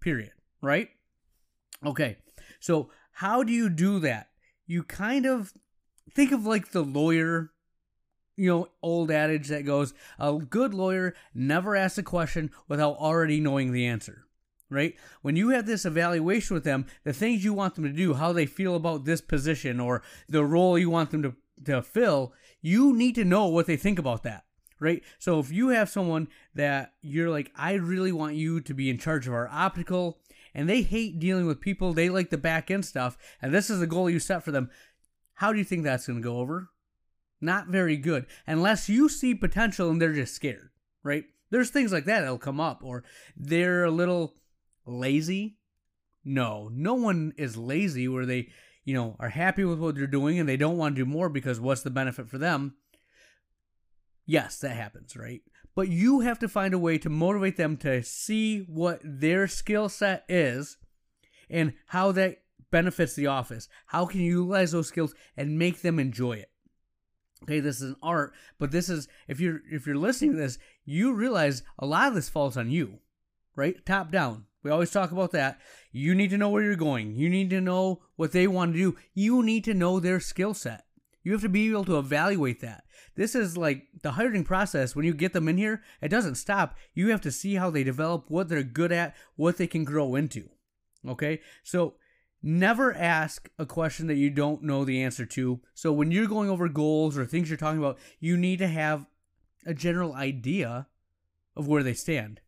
Period. 0.00 0.32
Right? 0.62 0.88
Okay. 1.84 2.16
So, 2.58 2.90
how 3.12 3.42
do 3.42 3.52
you 3.52 3.68
do 3.68 3.98
that? 4.00 4.28
You 4.66 4.82
kind 4.82 5.26
of 5.26 5.52
think 6.14 6.32
of 6.32 6.46
like 6.46 6.70
the 6.70 6.82
lawyer 6.82 7.50
you 8.38 8.48
know, 8.48 8.68
old 8.82 9.10
adage 9.10 9.48
that 9.48 9.66
goes, 9.66 9.92
a 10.16 10.32
good 10.32 10.72
lawyer 10.72 11.12
never 11.34 11.74
asks 11.74 11.98
a 11.98 12.04
question 12.04 12.52
without 12.68 12.96
already 12.96 13.40
knowing 13.40 13.72
the 13.72 13.84
answer. 13.84 14.27
Right? 14.70 14.96
When 15.22 15.36
you 15.36 15.48
have 15.50 15.66
this 15.66 15.86
evaluation 15.86 16.54
with 16.54 16.64
them, 16.64 16.86
the 17.02 17.12
things 17.12 17.42
you 17.42 17.54
want 17.54 17.74
them 17.74 17.84
to 17.84 17.90
do, 17.90 18.14
how 18.14 18.32
they 18.32 18.46
feel 18.46 18.74
about 18.74 19.04
this 19.04 19.22
position 19.22 19.80
or 19.80 20.02
the 20.28 20.44
role 20.44 20.78
you 20.78 20.90
want 20.90 21.10
them 21.10 21.22
to, 21.22 21.34
to 21.64 21.82
fill, 21.82 22.34
you 22.60 22.94
need 22.94 23.14
to 23.14 23.24
know 23.24 23.46
what 23.46 23.66
they 23.66 23.76
think 23.76 23.98
about 23.98 24.24
that. 24.24 24.44
Right? 24.80 25.02
So 25.18 25.40
if 25.40 25.50
you 25.50 25.70
have 25.70 25.88
someone 25.88 26.28
that 26.54 26.92
you're 27.00 27.30
like, 27.30 27.50
I 27.56 27.72
really 27.72 28.12
want 28.12 28.36
you 28.36 28.60
to 28.60 28.74
be 28.74 28.90
in 28.90 28.98
charge 28.98 29.26
of 29.26 29.32
our 29.32 29.48
optical, 29.48 30.20
and 30.54 30.68
they 30.68 30.82
hate 30.82 31.18
dealing 31.18 31.46
with 31.46 31.60
people, 31.60 31.92
they 31.92 32.08
like 32.08 32.30
the 32.30 32.38
back 32.38 32.70
end 32.70 32.84
stuff, 32.84 33.16
and 33.42 33.52
this 33.52 33.70
is 33.70 33.80
the 33.80 33.86
goal 33.86 34.08
you 34.08 34.20
set 34.20 34.44
for 34.44 34.52
them, 34.52 34.70
how 35.34 35.52
do 35.52 35.58
you 35.58 35.64
think 35.64 35.82
that's 35.82 36.06
going 36.06 36.20
to 36.20 36.22
go 36.22 36.38
over? 36.38 36.70
Not 37.40 37.68
very 37.68 37.96
good. 37.96 38.26
Unless 38.46 38.88
you 38.88 39.08
see 39.08 39.34
potential 39.34 39.90
and 39.90 40.00
they're 40.00 40.12
just 40.12 40.34
scared, 40.34 40.70
right? 41.02 41.24
There's 41.50 41.70
things 41.70 41.92
like 41.92 42.04
that 42.04 42.20
that'll 42.20 42.38
come 42.38 42.60
up, 42.60 42.82
or 42.84 43.04
they're 43.36 43.84
a 43.84 43.90
little 43.90 44.34
lazy. 44.88 45.56
No, 46.24 46.68
no 46.72 46.94
one 46.94 47.32
is 47.36 47.56
lazy 47.56 48.08
where 48.08 48.26
they, 48.26 48.48
you 48.84 48.94
know, 48.94 49.16
are 49.18 49.30
happy 49.30 49.64
with 49.64 49.78
what 49.78 49.94
they're 49.94 50.06
doing 50.06 50.38
and 50.38 50.48
they 50.48 50.56
don't 50.56 50.76
want 50.76 50.96
to 50.96 51.04
do 51.04 51.10
more 51.10 51.28
because 51.28 51.60
what's 51.60 51.82
the 51.82 51.90
benefit 51.90 52.28
for 52.28 52.38
them? 52.38 52.74
Yes, 54.26 54.58
that 54.58 54.76
happens, 54.76 55.16
right? 55.16 55.42
But 55.74 55.88
you 55.88 56.20
have 56.20 56.38
to 56.40 56.48
find 56.48 56.74
a 56.74 56.78
way 56.78 56.98
to 56.98 57.08
motivate 57.08 57.56
them 57.56 57.76
to 57.78 58.02
see 58.02 58.60
what 58.60 59.00
their 59.02 59.46
skill 59.46 59.88
set 59.88 60.24
is 60.28 60.76
and 61.48 61.74
how 61.86 62.12
that 62.12 62.42
benefits 62.70 63.14
the 63.14 63.28
office. 63.28 63.68
How 63.86 64.04
can 64.04 64.20
you 64.20 64.40
utilize 64.40 64.72
those 64.72 64.88
skills 64.88 65.14
and 65.36 65.58
make 65.58 65.80
them 65.80 65.98
enjoy 65.98 66.32
it? 66.32 66.50
Okay, 67.44 67.60
this 67.60 67.76
is 67.76 67.90
an 67.90 67.96
art, 68.02 68.34
but 68.58 68.72
this 68.72 68.88
is 68.88 69.08
if 69.28 69.38
you're 69.38 69.60
if 69.70 69.86
you're 69.86 69.96
listening 69.96 70.32
to 70.32 70.38
this, 70.38 70.58
you 70.84 71.14
realize 71.14 71.62
a 71.78 71.86
lot 71.86 72.08
of 72.08 72.14
this 72.14 72.28
falls 72.28 72.56
on 72.56 72.70
you, 72.70 72.98
right? 73.54 73.86
Top 73.86 74.10
down. 74.10 74.46
We 74.68 74.72
always 74.72 74.90
talk 74.90 75.12
about 75.12 75.32
that. 75.32 75.58
You 75.92 76.14
need 76.14 76.28
to 76.28 76.36
know 76.36 76.50
where 76.50 76.62
you're 76.62 76.76
going. 76.76 77.14
You 77.14 77.30
need 77.30 77.48
to 77.48 77.60
know 77.62 78.02
what 78.16 78.32
they 78.32 78.46
want 78.46 78.74
to 78.74 78.78
do. 78.78 78.96
You 79.14 79.42
need 79.42 79.64
to 79.64 79.72
know 79.72 79.98
their 79.98 80.20
skill 80.20 80.52
set. 80.52 80.84
You 81.22 81.32
have 81.32 81.40
to 81.40 81.48
be 81.48 81.70
able 81.70 81.86
to 81.86 81.98
evaluate 81.98 82.60
that. 82.60 82.84
This 83.16 83.34
is 83.34 83.56
like 83.56 83.86
the 84.02 84.10
hiring 84.10 84.44
process. 84.44 84.94
When 84.94 85.06
you 85.06 85.14
get 85.14 85.32
them 85.32 85.48
in 85.48 85.56
here, 85.56 85.82
it 86.02 86.10
doesn't 86.10 86.34
stop. 86.34 86.76
You 86.92 87.08
have 87.08 87.22
to 87.22 87.32
see 87.32 87.54
how 87.54 87.70
they 87.70 87.82
develop, 87.82 88.26
what 88.28 88.50
they're 88.50 88.62
good 88.62 88.92
at, 88.92 89.16
what 89.36 89.56
they 89.56 89.66
can 89.66 89.84
grow 89.84 90.14
into. 90.14 90.50
Okay? 91.08 91.40
So 91.62 91.94
never 92.42 92.94
ask 92.94 93.48
a 93.58 93.64
question 93.64 94.06
that 94.08 94.16
you 94.16 94.28
don't 94.28 94.62
know 94.62 94.84
the 94.84 95.02
answer 95.02 95.24
to. 95.24 95.60
So 95.72 95.94
when 95.94 96.10
you're 96.10 96.26
going 96.26 96.50
over 96.50 96.68
goals 96.68 97.16
or 97.16 97.24
things 97.24 97.48
you're 97.48 97.56
talking 97.56 97.78
about, 97.78 97.98
you 98.20 98.36
need 98.36 98.58
to 98.58 98.68
have 98.68 99.06
a 99.64 99.72
general 99.72 100.12
idea 100.12 100.88
of 101.56 101.66
where 101.66 101.82
they 101.82 101.94
stand. 101.94 102.42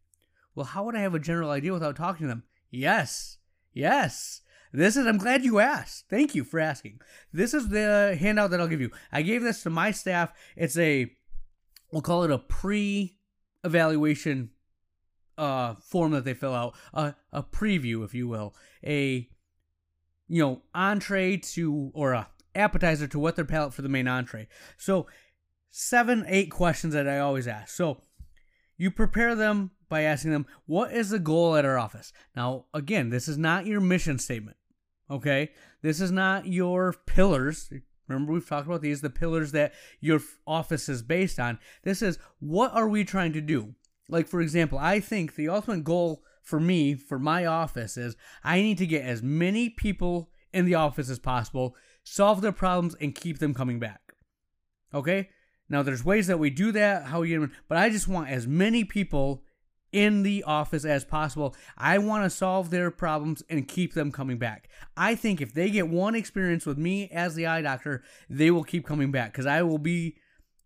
Well, 0.55 0.67
how 0.67 0.85
would 0.85 0.97
I 0.97 1.01
have 1.01 1.15
a 1.15 1.21
general 1.21 1.51
idea 1.51 1.73
without 1.73 1.97
talking 1.97 2.25
to 2.25 2.29
them? 2.29 2.45
Yes. 2.71 3.39
Yes. 3.73 4.43
This 4.73 4.97
is, 4.97 5.07
I'm 5.07 5.19
glad 5.19 5.45
you 5.45 5.59
asked. 5.59 6.07
Thank 6.09 6.35
you 6.35 6.45
for 6.45 6.61
asking. 6.61 7.01
This 7.33 7.55
is 7.55 7.69
the 7.69 8.17
handout 8.19 8.51
that 8.51 8.61
I'll 8.61 8.69
give 8.69 8.81
you. 8.81 8.91
I 9.11 9.23
gave 9.23 9.43
this 9.43 9.63
to 9.65 9.71
my 9.71 9.91
staff. 9.91 10.33
It's 10.57 10.79
a, 10.79 11.13
we'll 11.91 12.03
call 12.03 12.23
it 12.25 12.31
a 12.31 12.39
pre 12.39 13.17
evaluation 13.65 14.51
uh, 15.37 15.75
form 15.75 16.13
that 16.13 16.25
they 16.25 16.35
fill 16.35 16.55
out, 16.55 16.75
uh, 16.95 17.13
a 17.33 17.43
preview, 17.43 18.05
if 18.05 18.15
you 18.15 18.29
will, 18.29 18.55
a 18.85 19.29
you 20.31 20.41
know, 20.41 20.63
entree 20.75 21.37
to 21.37 21.91
or 21.93 22.13
a 22.13 22.29
appetizer 22.55 23.09
to 23.09 23.19
what 23.19 23.35
their 23.35 23.45
palate 23.45 23.75
for 23.75 23.83
the 23.83 23.89
main 23.89 24.07
entree. 24.07 24.47
So, 24.77 25.09
seven, 25.71 26.25
eight 26.29 26.51
questions 26.53 26.95
that 26.95 27.09
I 27.09 27.19
always 27.19 27.49
ask. 27.49 27.75
So, 27.75 28.01
you 28.77 28.93
prepare 28.93 29.35
them 29.35 29.73
by 29.91 30.03
asking 30.03 30.31
them, 30.31 30.47
What 30.65 30.93
is 30.95 31.11
the 31.11 31.19
goal 31.19 31.57
at 31.57 31.67
our 31.67 31.79
office? 31.79 32.15
Now, 32.35 32.65
again, 32.73 33.11
this 33.11 33.29
is 33.29 33.37
not 33.37 33.67
your 33.67 33.81
mission 33.81 34.19
statement. 34.19 34.57
Okay? 35.11 35.51
This 35.83 36.01
is 36.01 36.11
not 36.11 36.47
your 36.47 36.95
pillars. 37.05 37.71
Remember, 38.09 38.33
we've 38.33 38.49
talked 38.49 38.67
about 38.67 38.81
these, 38.81 39.03
the 39.03 39.11
pillars 39.11 39.53
that 39.53 39.75
your 40.01 40.21
office 40.47 40.89
is 40.89 41.03
based 41.03 41.39
on. 41.39 41.59
This 41.83 42.01
is 42.01 42.19
what 42.39 42.73
are 42.73 42.89
we 42.89 43.05
trying 43.05 43.35
to 43.35 43.41
do? 43.41 43.75
Like, 44.09 44.27
for 44.27 44.41
example, 44.41 44.79
I 44.79 45.01
think 45.01 45.35
the 45.35 45.49
ultimate 45.49 45.85
goal 45.85 46.25
for 46.43 46.59
me, 46.59 46.95
for 46.95 47.19
my 47.19 47.47
office, 47.47 47.97
is 47.97 48.17
I 48.43 48.63
need 48.63 48.79
to 48.79 48.87
get 48.87 49.05
as 49.05 49.23
many 49.23 49.69
people 49.69 50.31
in 50.53 50.65
the 50.65 50.75
office 50.75 51.09
as 51.11 51.19
possible, 51.19 51.77
solve 52.03 52.41
their 52.41 52.53
problems, 52.53 52.97
and 53.01 53.15
keep 53.15 53.39
them 53.39 53.55
coming 53.55 53.79
back. 53.79 54.15
Okay? 54.93 55.29
Now, 55.69 55.83
there's 55.85 56.05
ways 56.05 56.27
that 56.27 56.41
we 56.41 56.51
do 56.51 56.73
that, 56.73 57.05
how 57.05 57.23
you, 57.23 57.51
but 57.69 57.79
I 57.79 57.91
just 57.91 58.09
want 58.09 58.29
as 58.29 58.49
many 58.49 58.83
people 58.83 59.45
in 59.93 60.23
the 60.23 60.45
office 60.45 60.85
as 60.85 61.05
possible. 61.05 61.55
I 61.77 61.99
want 61.99 62.25
to 62.25 62.31
solve 62.31 62.71
their 62.71 62.91
problems 62.91 63.43
and 63.49 63.67
keep 63.67 63.95
them 63.95 64.13
coming 64.13 64.39
back. 64.39 64.69
I 64.97 65.15
think 65.15 65.41
if 65.41 65.53
they 65.53 65.71
get 65.71 65.89
one 65.89 66.15
experience 66.15 66.67
with 66.67 66.79
me 66.79 67.09
as 67.11 67.35
the 67.35 67.47
eye 67.47 67.63
doctor, 67.63 68.03
they 68.29 68.51
will 68.51 68.65
keep 68.65 68.87
coming 68.87 69.11
back 69.11 69.33
because 69.33 69.47
I 69.47 69.63
will 69.63 69.79
be 69.79 70.17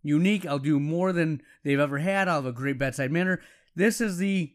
unique. 0.03 0.45
I'll 0.45 0.59
do 0.59 0.79
more 0.79 1.13
than 1.13 1.41
they've 1.63 1.81
ever 1.81 1.99
had. 1.99 2.29
I'll 2.29 2.43
have 2.43 2.47
a 2.47 2.53
great 2.53 2.79
bedside 2.79 3.11
manner. 3.11 3.41
This 3.75 4.01
is 4.01 4.19
the 4.19 4.53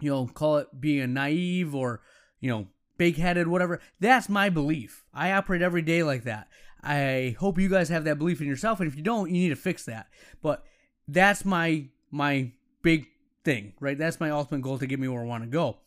you 0.00 0.10
know, 0.10 0.26
call 0.26 0.58
it 0.58 0.80
being 0.80 1.14
naive 1.14 1.74
or, 1.74 2.02
you 2.40 2.50
know, 2.50 2.66
big 2.98 3.16
headed, 3.16 3.48
whatever. 3.48 3.80
That's 4.00 4.28
my 4.28 4.48
belief. 4.48 5.04
I 5.12 5.32
operate 5.32 5.62
every 5.62 5.82
day 5.82 6.02
like 6.02 6.24
that. 6.24 6.48
I 6.82 7.36
hope 7.38 7.58
you 7.58 7.68
guys 7.68 7.88
have 7.88 8.04
that 8.04 8.18
belief 8.18 8.40
in 8.40 8.46
yourself, 8.46 8.80
and 8.80 8.88
if 8.88 8.96
you 8.96 9.02
don't, 9.02 9.28
you 9.28 9.40
need 9.40 9.48
to 9.48 9.56
fix 9.56 9.84
that. 9.86 10.06
But 10.42 10.64
that's 11.08 11.44
my 11.44 11.86
my 12.10 12.52
big 12.82 13.06
thing, 13.46 13.72
right? 13.80 13.96
That's 13.96 14.20
my 14.20 14.28
ultimate 14.28 14.60
goal 14.60 14.76
to 14.76 14.86
get 14.86 15.00
me 15.00 15.08
where 15.08 15.22
I 15.22 15.26
want 15.26 15.44
to 15.44 15.48
go. 15.48 15.78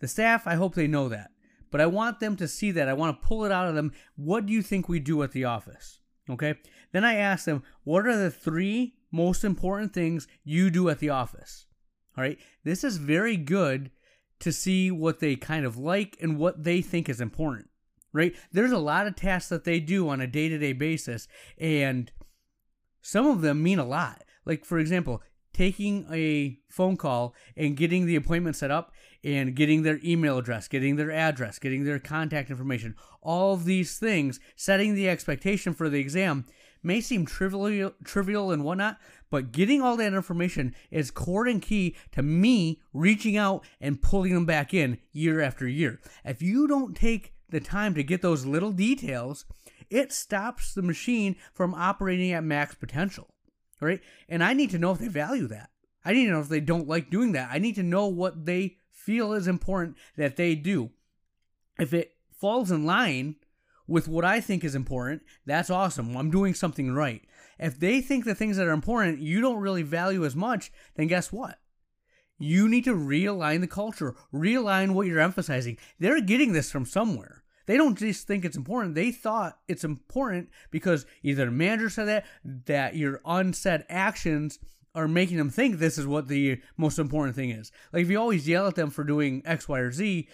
The 0.00 0.08
staff, 0.08 0.46
I 0.46 0.54
hope 0.54 0.74
they 0.74 0.88
know 0.88 1.08
that. 1.10 1.30
But 1.70 1.80
I 1.80 1.86
want 1.86 2.20
them 2.20 2.36
to 2.36 2.48
see 2.48 2.70
that. 2.72 2.88
I 2.88 2.94
want 2.94 3.20
to 3.20 3.26
pull 3.26 3.44
it 3.44 3.52
out 3.52 3.68
of 3.68 3.74
them. 3.74 3.92
What 4.16 4.46
do 4.46 4.52
you 4.52 4.62
think 4.62 4.88
we 4.88 4.98
do 4.98 5.22
at 5.22 5.32
the 5.32 5.44
office? 5.44 6.00
Okay? 6.28 6.54
Then 6.90 7.04
I 7.04 7.16
ask 7.16 7.44
them, 7.44 7.62
what 7.84 8.06
are 8.06 8.16
the 8.16 8.30
three 8.30 8.94
most 9.12 9.44
important 9.44 9.92
things 9.92 10.26
you 10.42 10.70
do 10.70 10.88
at 10.88 10.98
the 11.00 11.10
office? 11.10 11.66
All 12.16 12.24
right. 12.24 12.38
This 12.64 12.82
is 12.82 12.96
very 12.96 13.36
good 13.36 13.90
to 14.40 14.50
see 14.50 14.90
what 14.90 15.20
they 15.20 15.36
kind 15.36 15.64
of 15.64 15.76
like 15.76 16.16
and 16.20 16.38
what 16.38 16.64
they 16.64 16.80
think 16.80 17.08
is 17.08 17.20
important. 17.20 17.68
Right? 18.12 18.34
There's 18.52 18.72
a 18.72 18.78
lot 18.78 19.06
of 19.06 19.16
tasks 19.16 19.50
that 19.50 19.64
they 19.64 19.80
do 19.80 20.08
on 20.08 20.20
a 20.20 20.26
day 20.26 20.48
to 20.48 20.58
day 20.58 20.72
basis, 20.72 21.28
and 21.58 22.10
some 23.00 23.26
of 23.26 23.40
them 23.42 23.62
mean 23.62 23.78
a 23.78 23.86
lot. 23.86 24.24
Like, 24.44 24.64
for 24.64 24.78
example, 24.78 25.22
taking 25.52 26.06
a 26.10 26.58
phone 26.68 26.96
call 26.96 27.34
and 27.56 27.76
getting 27.76 28.06
the 28.06 28.16
appointment 28.16 28.56
set 28.56 28.70
up 28.70 28.92
and 29.24 29.54
getting 29.54 29.82
their 29.82 30.00
email 30.04 30.38
address, 30.38 30.68
getting 30.68 30.96
their 30.96 31.10
address, 31.10 31.58
getting 31.58 31.84
their 31.84 31.98
contact 31.98 32.50
information, 32.50 32.96
all 33.22 33.54
of 33.54 33.64
these 33.64 33.98
things, 33.98 34.40
setting 34.56 34.94
the 34.94 35.08
expectation 35.08 35.74
for 35.74 35.88
the 35.88 36.00
exam 36.00 36.44
may 36.82 37.00
seem 37.00 37.24
trivial, 37.24 37.92
trivial 38.04 38.50
and 38.50 38.64
whatnot, 38.64 38.98
but 39.30 39.52
getting 39.52 39.80
all 39.80 39.96
that 39.96 40.12
information 40.12 40.74
is 40.90 41.10
core 41.10 41.46
and 41.46 41.62
key 41.62 41.96
to 42.10 42.22
me 42.22 42.80
reaching 42.92 43.36
out 43.36 43.64
and 43.80 44.02
pulling 44.02 44.34
them 44.34 44.46
back 44.46 44.74
in 44.74 44.98
year 45.12 45.40
after 45.40 45.68
year. 45.68 46.00
If 46.24 46.42
you 46.42 46.66
don't 46.66 46.96
take 46.96 47.34
the 47.48 47.60
time 47.60 47.94
to 47.94 48.02
get 48.02 48.22
those 48.22 48.46
little 48.46 48.72
details, 48.72 49.44
it 49.90 50.12
stops 50.12 50.74
the 50.74 50.82
machine 50.82 51.36
from 51.52 51.74
operating 51.74 52.32
at 52.32 52.44
max 52.44 52.74
potential. 52.74 53.31
Right? 53.82 54.00
And 54.28 54.42
I 54.44 54.54
need 54.54 54.70
to 54.70 54.78
know 54.78 54.92
if 54.92 54.98
they 54.98 55.08
value 55.08 55.48
that. 55.48 55.70
I 56.04 56.12
need 56.12 56.26
to 56.26 56.32
know 56.32 56.40
if 56.40 56.48
they 56.48 56.60
don't 56.60 56.88
like 56.88 57.10
doing 57.10 57.32
that. 57.32 57.50
I 57.52 57.58
need 57.58 57.74
to 57.74 57.82
know 57.82 58.06
what 58.06 58.46
they 58.46 58.76
feel 58.90 59.32
is 59.32 59.48
important 59.48 59.96
that 60.16 60.36
they 60.36 60.54
do. 60.54 60.90
If 61.78 61.92
it 61.92 62.14
falls 62.32 62.70
in 62.70 62.86
line 62.86 63.36
with 63.86 64.08
what 64.08 64.24
I 64.24 64.40
think 64.40 64.62
is 64.64 64.74
important, 64.74 65.22
that's 65.44 65.70
awesome. 65.70 66.16
I'm 66.16 66.30
doing 66.30 66.54
something 66.54 66.92
right. 66.92 67.22
If 67.58 67.78
they 67.78 68.00
think 68.00 68.24
the 68.24 68.34
things 68.34 68.56
that 68.56 68.66
are 68.66 68.72
important 68.72 69.20
you 69.20 69.40
don't 69.40 69.60
really 69.60 69.82
value 69.82 70.24
as 70.24 70.36
much, 70.36 70.72
then 70.94 71.08
guess 71.08 71.32
what? 71.32 71.58
You 72.38 72.68
need 72.68 72.84
to 72.84 72.94
realign 72.94 73.60
the 73.60 73.66
culture, 73.66 74.16
realign 74.32 74.92
what 74.92 75.06
you're 75.06 75.20
emphasizing. 75.20 75.78
They're 75.98 76.20
getting 76.20 76.52
this 76.52 76.70
from 76.70 76.86
somewhere. 76.86 77.41
They 77.72 77.78
don't 77.78 77.96
just 77.96 78.26
think 78.26 78.44
it's 78.44 78.58
important. 78.58 78.94
They 78.94 79.12
thought 79.12 79.56
it's 79.66 79.82
important 79.82 80.50
because 80.70 81.06
either 81.22 81.46
the 81.46 81.50
manager 81.50 81.88
said 81.88 82.04
that, 82.04 82.26
that 82.66 82.96
your 82.96 83.22
unsaid 83.24 83.86
actions 83.88 84.58
are 84.94 85.08
making 85.08 85.38
them 85.38 85.48
think 85.48 85.78
this 85.78 85.96
is 85.96 86.06
what 86.06 86.28
the 86.28 86.60
most 86.76 86.98
important 86.98 87.34
thing 87.34 87.48
is. 87.48 87.72
Like 87.90 88.02
if 88.02 88.10
you 88.10 88.20
always 88.20 88.46
yell 88.46 88.66
at 88.66 88.74
them 88.74 88.90
for 88.90 89.04
doing 89.04 89.40
X, 89.46 89.70
Y, 89.70 89.78
or 89.78 89.90
Z, 89.90 90.28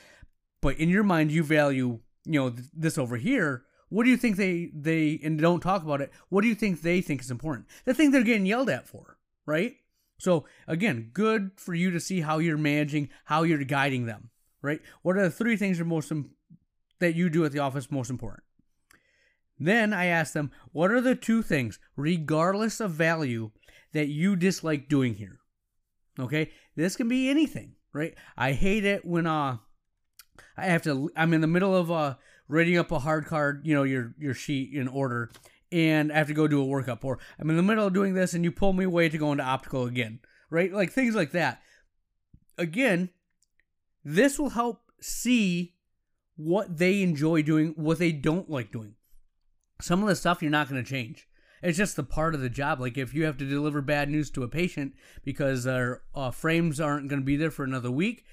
but 0.60 0.78
in 0.78 0.88
your 0.88 1.04
mind 1.04 1.30
you 1.30 1.44
value 1.44 2.00
you 2.24 2.40
know 2.40 2.52
this 2.74 2.98
over 2.98 3.16
here 3.16 3.62
what 3.88 4.02
do 4.02 4.10
you 4.10 4.16
think 4.16 4.36
they 4.36 4.72
they 4.74 5.20
and 5.22 5.40
don't 5.40 5.60
talk 5.60 5.84
about 5.84 6.00
it 6.00 6.10
what 6.30 6.42
do 6.42 6.48
you 6.48 6.56
think 6.56 6.82
they 6.82 7.00
think 7.00 7.20
is 7.20 7.30
important 7.30 7.68
the 7.84 7.94
thing 7.94 8.10
they're 8.10 8.24
getting 8.24 8.46
yelled 8.46 8.68
at 8.68 8.88
for 8.88 9.16
right 9.46 9.76
so 10.18 10.44
again 10.66 11.10
good 11.12 11.52
for 11.54 11.72
you 11.72 11.92
to 11.92 12.00
see 12.00 12.20
how 12.20 12.38
you're 12.38 12.58
managing 12.58 13.08
how 13.26 13.44
you're 13.44 13.62
guiding 13.62 14.06
them 14.06 14.30
right 14.60 14.80
what 15.02 15.16
are 15.16 15.22
the 15.22 15.30
three 15.30 15.56
things 15.56 15.78
you're 15.78 15.86
most 15.86 16.10
that 17.00 17.14
you 17.14 17.28
do 17.28 17.44
at 17.44 17.52
the 17.52 17.58
office 17.58 17.90
most 17.90 18.10
important 18.10 18.44
then 19.58 19.92
i 19.92 20.06
ask 20.06 20.32
them 20.32 20.50
what 20.72 20.90
are 20.90 21.00
the 21.00 21.14
two 21.14 21.42
things 21.42 21.78
regardless 21.96 22.80
of 22.80 22.92
value 22.92 23.50
that 23.92 24.08
you 24.08 24.36
dislike 24.36 24.88
doing 24.88 25.14
here 25.14 25.40
okay 26.18 26.50
this 26.76 26.96
can 26.96 27.08
be 27.08 27.28
anything 27.28 27.74
right 27.92 28.14
i 28.36 28.52
hate 28.52 28.84
it 28.84 29.04
when 29.04 29.26
uh 29.26 29.56
I 30.56 30.66
have 30.66 30.82
to. 30.82 31.10
I'm 31.16 31.32
in 31.32 31.40
the 31.40 31.46
middle 31.46 31.74
of 31.74 31.90
uh 31.90 32.14
writing 32.48 32.78
up 32.78 32.92
a 32.92 32.98
hard 32.98 33.26
card, 33.26 33.62
you 33.64 33.74
know, 33.74 33.82
your 33.82 34.14
your 34.18 34.34
sheet 34.34 34.72
in 34.72 34.88
order, 34.88 35.30
and 35.70 36.12
I 36.12 36.18
have 36.18 36.28
to 36.28 36.34
go 36.34 36.48
do 36.48 36.62
a 36.62 36.66
workup, 36.66 37.04
or 37.04 37.18
I'm 37.38 37.50
in 37.50 37.56
the 37.56 37.62
middle 37.62 37.86
of 37.86 37.94
doing 37.94 38.14
this, 38.14 38.34
and 38.34 38.44
you 38.44 38.52
pull 38.52 38.72
me 38.72 38.84
away 38.84 39.08
to 39.08 39.18
go 39.18 39.32
into 39.32 39.44
optical 39.44 39.84
again, 39.84 40.20
right? 40.50 40.72
Like 40.72 40.92
things 40.92 41.14
like 41.14 41.32
that. 41.32 41.60
Again, 42.56 43.10
this 44.04 44.38
will 44.38 44.50
help 44.50 44.80
see 45.00 45.74
what 46.38 46.78
they 46.78 47.02
enjoy 47.02 47.42
doing, 47.42 47.74
what 47.76 47.98
they 47.98 48.12
don't 48.12 48.48
like 48.48 48.70
doing. 48.70 48.94
Some 49.80 50.02
of 50.02 50.08
the 50.08 50.16
stuff 50.16 50.40
you're 50.40 50.50
not 50.50 50.68
going 50.68 50.82
to 50.82 50.88
change. 50.88 51.26
It's 51.62 51.76
just 51.76 51.96
the 51.96 52.04
part 52.04 52.36
of 52.36 52.40
the 52.40 52.48
job. 52.48 52.80
Like 52.80 52.96
if 52.96 53.12
you 53.12 53.24
have 53.24 53.36
to 53.38 53.48
deliver 53.48 53.82
bad 53.82 54.08
news 54.08 54.30
to 54.30 54.44
a 54.44 54.48
patient 54.48 54.92
because 55.24 55.64
their 55.64 56.02
uh, 56.14 56.30
frames 56.30 56.80
aren't 56.80 57.08
going 57.08 57.20
to 57.20 57.26
be 57.26 57.36
there 57.36 57.50
for 57.50 57.64
another 57.64 57.90
week, 57.90 58.24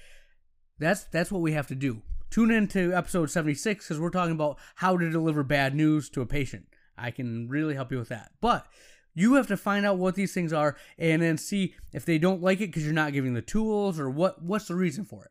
that's 0.78 1.04
that's 1.04 1.32
what 1.32 1.42
we 1.42 1.52
have 1.52 1.66
to 1.66 1.74
do. 1.74 2.02
Tune 2.30 2.52
in 2.52 2.68
to 2.68 2.92
episode 2.92 3.30
76 3.30 3.84
because 3.84 4.00
we're 4.00 4.10
talking 4.10 4.34
about 4.34 4.58
how 4.76 4.96
to 4.96 5.10
deliver 5.10 5.42
bad 5.42 5.74
news 5.74 6.08
to 6.10 6.22
a 6.22 6.26
patient. 6.26 6.66
I 6.96 7.10
can 7.10 7.48
really 7.48 7.74
help 7.74 7.90
you 7.90 7.98
with 7.98 8.08
that. 8.10 8.30
But 8.40 8.66
you 9.14 9.34
have 9.34 9.48
to 9.48 9.56
find 9.56 9.84
out 9.84 9.98
what 9.98 10.14
these 10.14 10.32
things 10.32 10.52
are 10.52 10.76
and 10.96 11.22
then 11.22 11.38
see 11.38 11.74
if 11.92 12.04
they 12.04 12.18
don't 12.18 12.42
like 12.42 12.60
it 12.60 12.68
because 12.68 12.84
you're 12.84 12.92
not 12.92 13.12
giving 13.12 13.34
the 13.34 13.42
tools 13.42 13.98
or 13.98 14.08
what 14.08 14.42
what's 14.42 14.68
the 14.68 14.76
reason 14.76 15.04
for 15.04 15.24
it. 15.24 15.30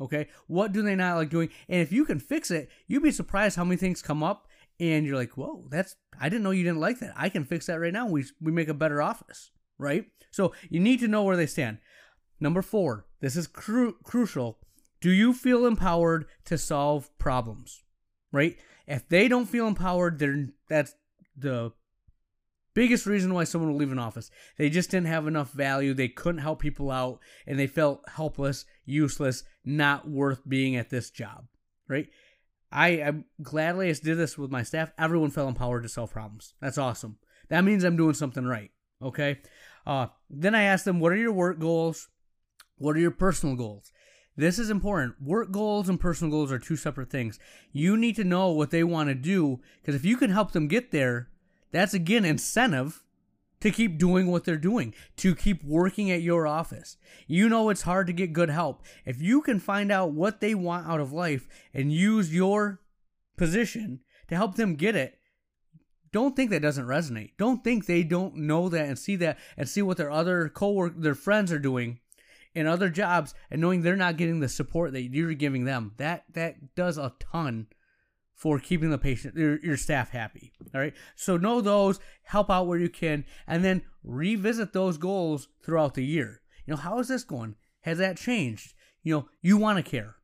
Okay? 0.00 0.28
What 0.46 0.72
do 0.72 0.82
they 0.82 0.94
not 0.94 1.16
like 1.16 1.30
doing? 1.30 1.50
And 1.68 1.80
if 1.80 1.92
you 1.92 2.04
can 2.04 2.18
fix 2.18 2.50
it, 2.50 2.68
you'd 2.86 3.02
be 3.02 3.10
surprised 3.10 3.56
how 3.56 3.64
many 3.64 3.76
things 3.76 4.02
come 4.02 4.22
up 4.22 4.48
and 4.80 5.06
you're 5.06 5.16
like, 5.16 5.36
"Whoa, 5.36 5.66
that's 5.70 5.96
I 6.20 6.28
didn't 6.28 6.42
know 6.42 6.50
you 6.50 6.64
didn't 6.64 6.80
like 6.80 6.98
that. 7.00 7.14
I 7.16 7.28
can 7.28 7.44
fix 7.44 7.66
that 7.66 7.80
right 7.80 7.92
now. 7.92 8.06
We 8.06 8.24
we 8.40 8.52
make 8.52 8.68
a 8.68 8.74
better 8.74 9.00
office." 9.00 9.50
Right? 9.78 10.06
So, 10.30 10.52
you 10.68 10.80
need 10.80 11.00
to 11.00 11.08
know 11.08 11.22
where 11.22 11.36
they 11.36 11.46
stand. 11.46 11.78
Number 12.40 12.62
4. 12.62 13.06
This 13.20 13.36
is 13.36 13.46
cru- 13.46 13.96
crucial. 14.02 14.58
Do 15.00 15.10
you 15.10 15.32
feel 15.32 15.66
empowered 15.66 16.26
to 16.46 16.58
solve 16.58 17.16
problems? 17.18 17.82
Right? 18.32 18.56
If 18.86 19.08
they 19.08 19.28
don't 19.28 19.46
feel 19.46 19.66
empowered, 19.66 20.18
then 20.18 20.54
that's 20.68 20.94
the 21.36 21.72
biggest 22.74 23.06
reason 23.06 23.32
why 23.32 23.44
someone 23.44 23.70
will 23.70 23.78
leave 23.78 23.92
an 23.92 23.98
office. 23.98 24.30
They 24.58 24.68
just 24.68 24.90
didn't 24.90 25.06
have 25.06 25.26
enough 25.26 25.52
value. 25.52 25.94
They 25.94 26.08
couldn't 26.08 26.42
help 26.42 26.60
people 26.60 26.90
out 26.90 27.20
and 27.46 27.58
they 27.58 27.66
felt 27.66 28.02
helpless, 28.08 28.64
useless, 28.84 29.44
not 29.64 30.08
worth 30.08 30.46
being 30.46 30.76
at 30.76 30.90
this 30.90 31.10
job. 31.10 31.46
Right? 31.88 32.08
I, 32.72 32.88
I 32.88 33.12
gladly 33.42 33.92
did 33.92 34.18
this 34.18 34.36
with 34.36 34.50
my 34.50 34.64
staff. 34.64 34.92
Everyone 34.98 35.30
felt 35.30 35.48
empowered 35.48 35.84
to 35.84 35.88
solve 35.88 36.12
problems. 36.12 36.54
That's 36.60 36.78
awesome. 36.78 37.18
That 37.48 37.64
means 37.64 37.84
I'm 37.84 37.96
doing 37.96 38.14
something 38.14 38.44
right. 38.44 38.70
Okay. 39.00 39.40
Uh, 39.86 40.08
then 40.28 40.54
I 40.54 40.62
asked 40.62 40.84
them, 40.84 40.98
what 40.98 41.12
are 41.12 41.16
your 41.16 41.32
work 41.32 41.58
goals? 41.58 42.08
What 42.76 42.96
are 42.96 43.00
your 43.00 43.10
personal 43.10 43.54
goals? 43.54 43.92
This 44.36 44.58
is 44.58 44.70
important. 44.70 45.22
Work 45.22 45.52
goals 45.52 45.88
and 45.88 46.00
personal 46.00 46.30
goals 46.30 46.50
are 46.50 46.58
two 46.58 46.74
separate 46.74 47.10
things. 47.10 47.38
You 47.72 47.96
need 47.96 48.16
to 48.16 48.24
know 48.24 48.50
what 48.50 48.70
they 48.70 48.82
want 48.82 49.08
to 49.08 49.14
do 49.14 49.60
because 49.80 49.94
if 49.94 50.04
you 50.04 50.16
can 50.16 50.30
help 50.30 50.52
them 50.52 50.66
get 50.66 50.90
there, 50.90 51.28
that's 51.74 51.94
again 51.94 52.24
incentive 52.24 53.02
to 53.60 53.70
keep 53.70 53.98
doing 53.98 54.30
what 54.30 54.44
they're 54.44 54.56
doing, 54.56 54.94
to 55.16 55.34
keep 55.34 55.64
working 55.64 56.10
at 56.10 56.20
your 56.20 56.46
office. 56.46 56.98
You 57.26 57.48
know 57.48 57.70
it's 57.70 57.82
hard 57.82 58.06
to 58.08 58.12
get 58.12 58.32
good 58.32 58.50
help. 58.50 58.82
If 59.06 59.22
you 59.22 59.40
can 59.40 59.58
find 59.58 59.90
out 59.90 60.12
what 60.12 60.40
they 60.40 60.54
want 60.54 60.86
out 60.86 61.00
of 61.00 61.12
life 61.12 61.48
and 61.72 61.90
use 61.90 62.34
your 62.34 62.80
position 63.36 64.00
to 64.28 64.36
help 64.36 64.56
them 64.56 64.74
get 64.74 64.94
it, 64.94 65.18
don't 66.12 66.36
think 66.36 66.50
that 66.50 66.62
doesn't 66.62 66.86
resonate. 66.86 67.30
Don't 67.38 67.64
think 67.64 67.86
they 67.86 68.04
don't 68.04 68.36
know 68.36 68.68
that 68.68 68.86
and 68.86 68.98
see 68.98 69.16
that 69.16 69.38
and 69.56 69.68
see 69.68 69.82
what 69.82 69.96
their 69.96 70.10
other 70.10 70.48
coworker 70.48 70.94
their 70.96 71.14
friends 71.14 71.50
are 71.50 71.58
doing 71.58 71.98
in 72.54 72.66
other 72.68 72.88
jobs 72.88 73.34
and 73.50 73.60
knowing 73.60 73.82
they're 73.82 73.96
not 73.96 74.16
getting 74.16 74.40
the 74.40 74.48
support 74.48 74.92
that 74.92 75.02
you're 75.02 75.34
giving 75.34 75.64
them. 75.64 75.92
That 75.96 76.24
that 76.34 76.74
does 76.76 76.98
a 76.98 77.14
ton 77.18 77.66
for 78.34 78.58
keeping 78.58 78.90
the 78.90 78.98
patient 78.98 79.36
your, 79.36 79.58
your 79.60 79.76
staff 79.76 80.10
happy 80.10 80.52
all 80.74 80.80
right? 80.80 80.94
So 81.14 81.36
know 81.36 81.60
those 81.60 82.00
help 82.24 82.50
out 82.50 82.66
where 82.66 82.78
you 82.78 82.88
can 82.88 83.24
and 83.46 83.64
then 83.64 83.82
revisit 84.02 84.72
those 84.72 84.98
goals 84.98 85.48
throughout 85.64 85.94
the 85.94 86.04
year. 86.04 86.42
You 86.66 86.72
know 86.72 86.80
how 86.80 86.98
is 86.98 87.08
this 87.08 87.24
going? 87.24 87.56
Has 87.82 87.98
that 87.98 88.16
changed? 88.16 88.74
You 89.02 89.14
know 89.14 89.28
you 89.40 89.56
want 89.56 89.84
to 89.84 89.88
care 89.88 90.16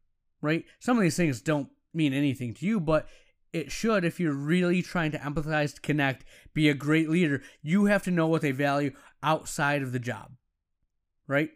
right? 0.42 0.64
Some 0.78 0.96
of 0.96 1.02
these 1.02 1.16
things 1.16 1.42
don't 1.42 1.68
mean 1.92 2.12
anything 2.12 2.54
to 2.54 2.66
you 2.66 2.80
but 2.80 3.06
it 3.52 3.72
should 3.72 4.04
if 4.04 4.20
you're 4.20 4.32
really 4.32 4.80
trying 4.80 5.10
to 5.10 5.18
empathize 5.18 5.80
connect 5.80 6.24
be 6.54 6.68
a 6.68 6.74
great 6.74 7.10
leader. 7.10 7.42
You 7.62 7.86
have 7.86 8.02
to 8.04 8.10
know 8.10 8.26
what 8.26 8.42
they 8.42 8.52
value 8.52 8.92
outside 9.22 9.82
of 9.82 9.92
the 9.92 9.98
job 9.98 10.32
right? 11.26 11.50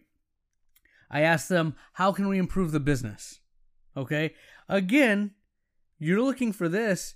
I 1.11 1.20
asked 1.23 1.49
them 1.49 1.75
how 1.94 2.12
can 2.12 2.28
we 2.28 2.38
improve 2.38 2.73
the 2.73 2.80
business? 2.80 3.40
Okay? 3.96 4.34
Again 4.68 5.32
you're 5.98 6.22
looking 6.22 6.52
for 6.52 6.68
this 6.68 7.14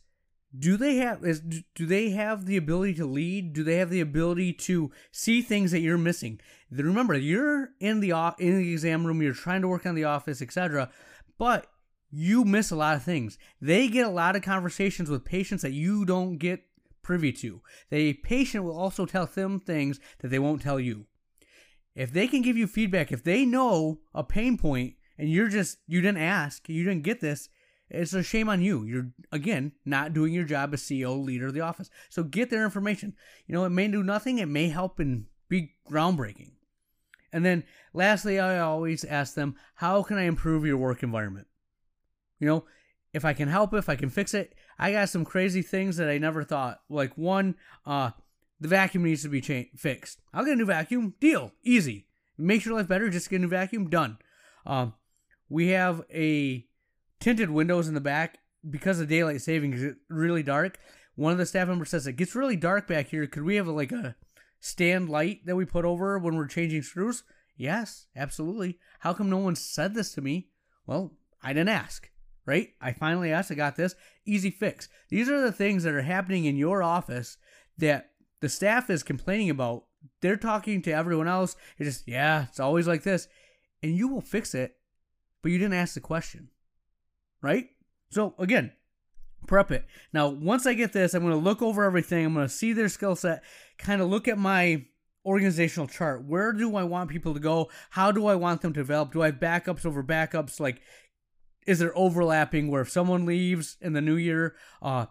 do 0.57 0.77
they 0.77 0.97
have 0.97 1.25
is 1.25 1.41
do 1.41 1.85
they 1.85 2.11
have 2.11 2.47
the 2.47 2.57
ability 2.57 2.95
to 2.95 3.07
lead? 3.07 3.53
Do 3.53 3.63
they 3.63 3.77
have 3.77 3.91
the 3.91 4.01
ability 4.01 4.55
to 4.55 4.91
see 5.13 5.43
things 5.43 5.73
that 5.73 5.81
you're 5.81 5.99
missing? 5.99 6.41
Remember 6.71 7.15
you're 7.15 7.71
in 7.81 8.01
the 8.01 8.11
in 8.39 8.59
the 8.59 8.73
exam 8.73 9.07
room 9.07 9.21
you're 9.21 9.35
trying 9.35 9.61
to 9.63 9.69
work 9.69 9.85
on 9.85 9.95
the 9.95 10.05
office 10.05 10.41
etc 10.41 10.91
but 11.37 11.67
you 12.11 12.45
miss 12.45 12.71
a 12.71 12.77
lot 12.77 12.97
of 12.97 13.03
things. 13.03 13.39
They 13.61 13.89
get 13.89 14.07
a 14.07 14.11
lot 14.11 14.37
of 14.37 14.43
conversations 14.43 15.11
with 15.11 15.25
patients 15.25 15.63
that 15.63 15.73
you 15.73 16.07
don't 16.07 16.39
get 16.39 16.65
privy 17.03 17.33
to. 17.33 17.61
The 17.91 18.15
patient 18.15 18.65
will 18.65 18.79
also 18.79 19.05
tell 19.05 19.27
them 19.27 19.61
things 19.61 20.01
that 20.21 20.29
they 20.29 20.39
won't 20.39 20.63
tell 20.63 20.81
you. 20.81 21.07
If 21.95 22.13
they 22.13 22.27
can 22.27 22.41
give 22.43 22.57
you 22.57 22.67
feedback 22.67 23.13
if 23.13 23.23
they 23.23 23.45
know 23.45 24.01
a 24.15 24.25
pain 24.25 24.57
point 24.57 24.95
and 25.19 25.29
you're 25.29 25.49
just 25.49 25.79
you 25.87 26.01
didn't 26.01 26.23
ask 26.23 26.69
you 26.69 26.85
didn't 26.85 27.03
get 27.03 27.21
this 27.21 27.51
it's 27.91 28.13
a 28.13 28.23
shame 28.23 28.49
on 28.49 28.63
you. 28.63 28.85
You're 28.85 29.11
again 29.33 29.73
not 29.85 30.13
doing 30.13 30.33
your 30.33 30.45
job 30.45 30.75
as 30.75 30.83
CEO, 30.83 31.25
leader 31.25 31.47
of 31.47 31.55
the 31.55 31.61
office. 31.61 31.91
So 32.09 32.23
get 32.23 32.51
their 32.51 32.65
information. 32.65 33.15
You 33.47 33.55
know, 33.55 33.65
it 33.65 33.71
may 33.71 33.89
do 33.89 34.03
nothing, 34.03 34.39
it 34.39 34.49
may 34.49 34.69
help 34.69 34.99
and 34.99 35.27
be 35.49 35.75
groundbreaking. 35.91 36.53
And 37.33 37.45
then 37.45 37.65
lastly, 37.93 38.39
I 38.39 38.59
always 38.59 39.05
ask 39.05 39.35
them, 39.35 39.57
how 39.77 40.03
can 40.03 40.19
I 40.19 40.23
improve 40.23 40.65
your 40.65 40.79
work 40.79 41.03
environment? 41.03 41.47
You 42.39 42.47
know, 42.47 42.65
if 43.13 43.25
I 43.25 43.33
can 43.33 43.49
help, 43.49 43.75
if 43.75 43.89
I 43.89 43.97
can 43.97 44.11
fix 44.11 44.35
it, 44.35 44.55
I 44.79 44.93
got 44.93 45.09
some 45.09 45.25
crazy 45.25 45.63
things 45.63 45.97
that 45.97 46.09
I 46.09 46.19
never 46.19 46.45
thought. 46.45 46.81
Like 46.89 47.17
one, 47.17 47.57
uh, 47.87 48.11
the 48.61 48.69
vacuum 48.69 49.05
needs 49.05 49.23
to 49.23 49.29
be 49.29 49.41
cha- 49.41 49.71
fixed. 49.77 50.21
I'll 50.33 50.45
get 50.45 50.55
a 50.55 50.57
new 50.57 50.67
vacuum. 50.67 51.15
Deal. 51.21 51.53
Easy. 51.63 52.07
Makes 52.37 52.67
your 52.67 52.77
life 52.77 52.89
better. 52.89 53.09
Just 53.11 53.31
get 53.31 53.37
a 53.37 53.41
new 53.41 53.49
vacuum. 53.49 53.91
Done. 53.91 54.19
Um, 54.65 54.95
we 55.49 55.69
have 55.69 56.03
a 56.13 56.68
tinted 57.21 57.51
windows 57.51 57.89
in 57.89 57.95
the 57.95 58.01
back 58.01 58.39
because 58.69 59.01
of 59.01 59.09
daylight 59.09 59.41
savings. 59.41 59.83
It's 59.83 59.99
really 60.09 60.43
dark. 60.43 60.79
One 61.15 61.33
of 61.33 61.39
the 61.39 61.47
staff 61.47 61.69
members 61.69 61.91
says 61.91 62.07
it 62.07 62.13
gets 62.15 62.35
really 62.35 62.57
dark 62.57 62.87
back 62.87 63.09
here. 63.09 63.27
Could 63.27 63.43
we 63.43 63.57
have 63.57 63.67
a, 63.67 63.73
like 63.73 63.93
a 63.93 64.17
stand 64.61 65.09
light 65.09 65.45
that 65.47 65.57
we 65.57 65.65
put 65.65 65.85
over 65.85 66.19
when 66.19 66.37
we're 66.37 66.47
changing 66.47 66.83
screws? 66.83 67.25
Yes, 67.57 68.07
absolutely. 68.15 68.79
How 69.01 69.13
come 69.13 69.29
no 69.29 69.39
one 69.39 69.57
said 69.57 69.95
this 69.95 70.13
to 70.15 70.21
me? 70.21 70.49
Well, 70.87 71.13
I 71.43 71.53
didn't 71.53 71.71
ask, 71.71 72.09
right? 72.47 72.69
I 72.81 72.93
finally 72.93 73.33
asked. 73.33 73.51
I 73.51 73.55
got 73.55 73.77
this 73.77 73.97
easy 74.25 74.51
fix. 74.51 74.89
These 75.09 75.29
are 75.29 75.41
the 75.41 75.53
things 75.53 75.83
that 75.83 75.95
are 75.95 76.03
happening 76.03 76.45
in 76.45 76.57
your 76.57 76.83
office 76.83 77.37
that 77.79 78.11
the 78.41 78.49
staff 78.49 78.91
is 78.91 79.03
complaining 79.03 79.51
about. 79.51 79.85
They're 80.21 80.37
talking 80.37 80.83
to 80.83 80.93
everyone 80.93 81.27
else. 81.27 81.57
It's 81.79 81.97
just, 81.97 82.09
yeah, 82.09 82.45
it's 82.45 82.61
always 82.61 82.87
like 82.87 83.03
this. 83.03 83.27
And 83.83 83.97
you 83.97 84.07
will 84.09 84.21
fix 84.21 84.55
it, 84.55 84.77
but 85.43 85.51
you 85.51 85.59
didn't 85.59 85.75
ask 85.75 85.95
the 85.95 86.01
question 86.01 86.51
right? 87.43 87.69
So 88.11 88.35
again, 88.39 88.73
prep 89.47 89.71
it. 89.71 89.87
Now, 90.13 90.29
once 90.29 90.67
I 90.67 90.75
get 90.75 90.93
this, 90.93 91.15
I'm 91.15 91.23
going 91.23 91.33
to 91.33 91.39
look 91.39 91.63
over 91.63 91.85
everything. 91.85 92.25
I'm 92.25 92.35
going 92.35 92.47
to 92.47 92.53
see 92.53 92.73
their 92.73 92.89
skill 92.89 93.17
set, 93.17 93.43
kind 93.79 94.01
of 94.01 94.09
look 94.09 94.29
at 94.29 94.39
my 94.39 94.85
organizational 95.25 95.89
chart. 95.89 96.25
Where 96.25 96.53
do 96.53 96.77
I 96.77 96.85
want 96.85 97.11
people 97.11 97.35
to 97.35 97.41
go? 97.41 97.71
How 97.91 98.13
do 98.13 98.27
I 98.27 98.35
want 98.35 98.63
them 98.63 98.73
to 98.73 98.81
develop? 98.81 99.13
Do 99.13 99.23
I 99.23 99.27
have 99.27 99.41
backups 99.41 99.85
over 99.85 100.03
backups? 100.03 100.59
Like, 100.59 100.81
is 101.67 101.79
there 101.81 101.97
overlapping 101.97 102.71
where 102.71 102.83
if 102.83 102.91
someone 102.91 103.27
leaves 103.27 103.77
in 103.81 103.93
the 103.93 104.01
new 104.01 104.17
year, 104.17 104.57
uh, 104.81 105.07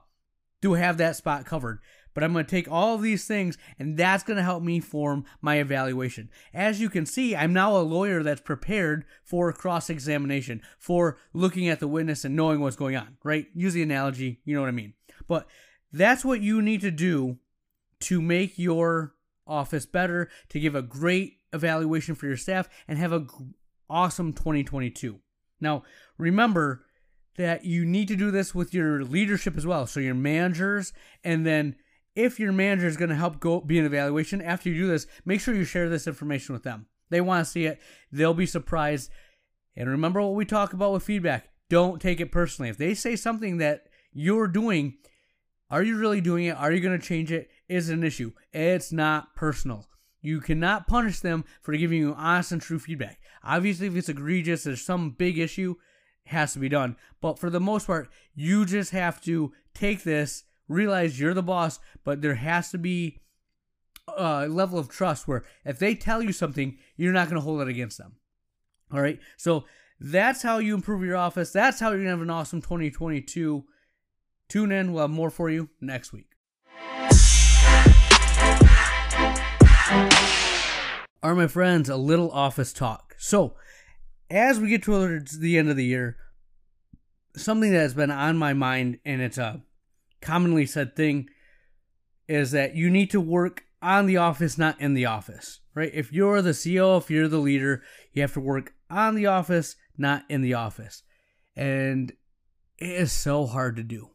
do 0.62 0.76
I 0.76 0.80
have 0.80 0.98
that 0.98 1.16
spot 1.16 1.46
covered? 1.46 1.80
But 2.18 2.24
I'm 2.24 2.34
going 2.34 2.46
to 2.46 2.50
take 2.50 2.68
all 2.68 2.96
of 2.96 3.04
these 3.04 3.26
things, 3.26 3.60
and 3.78 3.96
that's 3.96 4.24
going 4.24 4.38
to 4.38 4.44
help 4.44 4.64
me 4.64 4.80
form 4.80 5.24
my 5.40 5.58
evaluation. 5.58 6.32
As 6.52 6.82
you 6.82 6.90
can 6.90 7.06
see, 7.06 7.36
I'm 7.36 7.54
now 7.54 7.78
a 7.78 7.86
lawyer 7.86 8.24
that's 8.24 8.42
prepared 8.42 9.06
for 9.24 9.54
cross 9.54 9.88
examination, 9.88 10.64
for 10.80 11.20
looking 11.32 11.70
at 11.70 11.80
the 11.80 11.88
witness 11.88 12.26
and 12.26 12.36
knowing 12.36 12.60
what's 12.60 12.76
going 12.76 12.96
on, 12.96 13.18
right? 13.24 13.46
Use 13.54 13.74
the 13.74 13.84
analogy, 13.84 14.42
you 14.46 14.56
know 14.56 14.62
what 14.62 14.68
I 14.68 14.72
mean. 14.72 14.96
But 15.28 15.46
that's 15.94 16.26
what 16.26 16.42
you 16.42 16.60
need 16.60 16.82
to 16.82 16.90
do 16.90 17.38
to 18.00 18.20
make 18.20 18.58
your 18.58 19.14
office 19.46 19.86
better, 19.86 20.28
to 20.50 20.60
give 20.60 20.74
a 20.74 20.82
great 20.82 21.34
evaluation 21.54 22.16
for 22.16 22.26
your 22.26 22.36
staff, 22.36 22.68
and 22.88 22.98
have 22.98 23.14
a 23.14 23.28
awesome 23.92 24.34
2022. 24.34 25.20
Now, 25.62 25.84
remember 26.18 26.84
that 27.36 27.64
you 27.64 27.86
need 27.86 28.08
to 28.08 28.16
do 28.16 28.32
this 28.32 28.56
with 28.56 28.74
your 28.74 29.04
leadership 29.04 29.56
as 29.56 29.68
well. 29.68 29.86
So, 29.86 30.00
your 30.00 30.16
managers, 30.16 30.94
and 31.24 31.46
then 31.46 31.76
if 32.18 32.40
your 32.40 32.52
manager 32.52 32.88
is 32.88 32.98
going 32.98 33.10
to 33.10 33.16
help 33.16 33.40
go 33.40 33.62
be 33.62 33.78
an 33.78 33.86
evaluation 33.86 34.42
after 34.42 34.70
you 34.70 34.76
do 34.76 34.88
this, 34.88 35.06
make 35.24 35.40
sure 35.40 35.54
you 35.54 35.64
share 35.64 35.88
this 35.88 36.08
information 36.08 36.54
with 36.54 36.64
them. 36.64 36.88
They 37.10 37.22
want 37.22 37.46
to 37.46 37.52
see 37.52 37.68
it. 37.68 37.80
They'll 38.12 38.34
be 38.34 38.48
surprised. 38.48 39.12
And 39.76 39.88
remember 39.88 40.22
what 40.22 40.34
we 40.34 40.44
talk 40.44 40.74
about 40.74 40.94
with 40.94 41.04
feedback. 41.04 41.50
Don't 41.70 42.02
take 42.02 42.20
it 42.20 42.32
personally. 42.32 42.70
If 42.70 42.78
they 42.78 42.96
say 42.96 43.16
something 43.16 43.58
that 43.58 43.84
you're 44.12 44.48
doing, 44.48 44.98
are 45.70 45.84
you 45.84 45.96
really 45.96 46.20
doing 46.20 46.46
it? 46.46 46.58
Are 46.58 46.72
you 46.72 46.82
going 46.82 47.00
to 47.00 47.06
change 47.06 47.32
it? 47.32 47.50
Is 47.70 47.90
it 47.90 47.94
an 47.94 48.04
issue? 48.04 48.32
It's 48.52 48.92
not 48.92 49.36
personal. 49.36 49.86
You 50.20 50.42
cannot 50.42 50.88
punish 50.88 51.20
them 51.20 51.46
for 51.62 51.78
giving 51.78 52.00
you 52.00 52.16
honest 52.18 52.52
and 52.52 52.62
true 52.62 52.80
feedback. 52.80 53.20
Obviously, 53.44 53.86
if 53.86 53.96
it's 53.96 54.10
egregious, 54.10 54.64
there's 54.64 54.82
some 54.82 55.12
big 55.12 55.38
issue, 55.38 55.76
it 56.26 56.32
has 56.32 56.54
to 56.54 56.60
be 56.60 56.68
done. 56.68 56.96
But 57.22 57.38
for 57.38 57.52
the 57.52 57.60
most 57.60 57.86
part, 57.86 58.10
you 58.34 58.66
just 58.66 58.92
have 58.92 59.22
to 59.22 59.54
take 59.76 60.04
this 60.04 60.46
realize 60.68 61.20
you're 61.20 61.34
the 61.34 61.44
boss, 61.44 61.80
but 62.04 62.22
there 62.22 62.36
has 62.36 62.72
to 62.72 62.78
be 62.78 63.22
a 64.18 64.48
level 64.48 64.80
of 64.80 64.90
trust 64.90 65.28
where 65.28 65.44
if 65.66 65.80
they 65.80 65.96
tell 65.96 66.22
you 66.22 66.32
something, 66.32 66.78
you're 66.96 67.14
not 67.14 67.28
going 67.30 67.40
to 67.40 67.46
hold 67.46 67.62
it 67.62 67.68
against 67.68 67.98
them. 67.98 68.16
All 68.92 69.02
right. 69.02 69.20
So 69.36 69.66
that's 70.00 70.44
how 70.44 70.60
you 70.60 70.74
improve 70.74 71.04
your 71.04 71.18
office. 71.18 71.52
That's 71.52 71.80
how 71.80 71.90
you're 71.90 71.98
going 71.98 72.08
to 72.08 72.12
have 72.12 72.22
an 72.22 72.30
awesome 72.30 72.62
2022. 72.62 73.66
Tune 74.48 74.72
in. 74.72 74.94
We'll 74.94 75.02
have 75.02 75.10
more 75.10 75.30
for 75.30 75.50
you 75.50 75.70
next 75.82 76.14
week. 76.14 76.30
All 81.24 81.32
right, 81.32 81.42
my 81.42 81.48
friends, 81.48 81.90
a 81.90 81.98
little 81.98 82.32
office 82.32 82.72
talk. 82.72 83.16
So, 83.18 83.56
as 84.30 84.60
we 84.60 84.70
get 84.70 84.84
towards 84.84 85.40
the 85.40 85.58
end 85.58 85.70
of 85.70 85.76
the 85.76 85.86
year, 85.86 86.18
something 87.36 87.72
that 87.72 87.80
has 87.80 87.94
been 87.94 88.12
on 88.12 88.38
my 88.38 88.54
mind, 88.54 89.00
and 89.04 89.22
it's 89.22 89.38
a 89.38 89.64
commonly 90.28 90.66
said 90.66 90.96
thing, 90.96 91.30
is 92.28 92.52
that 92.52 92.76
you 92.76 92.90
need 92.90 93.10
to 93.12 93.22
work 93.22 93.64
on 93.82 94.06
the 94.06 94.18
office, 94.18 94.58
not 94.58 94.80
in 94.82 94.94
the 94.94 95.06
office, 95.06 95.62
right? 95.74 95.92
If 95.94 96.12
you're 96.12 96.42
the 96.42 96.52
CEO, 96.52 96.98
if 96.98 97.10
you're 97.10 97.28
the 97.28 97.38
leader, 97.38 97.82
you 98.12 98.22
have 98.22 98.34
to 98.34 98.40
work 98.40 98.74
on 98.90 99.16
the 99.16 99.28
office, 99.28 99.76
not 99.98 100.24
in 100.30 100.42
the 100.42 100.54
office. 100.54 101.04
And 101.56 102.12
it 102.78 102.90
is 102.90 103.12
so 103.12 103.46
hard 103.46 103.78
to 103.78 103.84
do. 103.84 104.10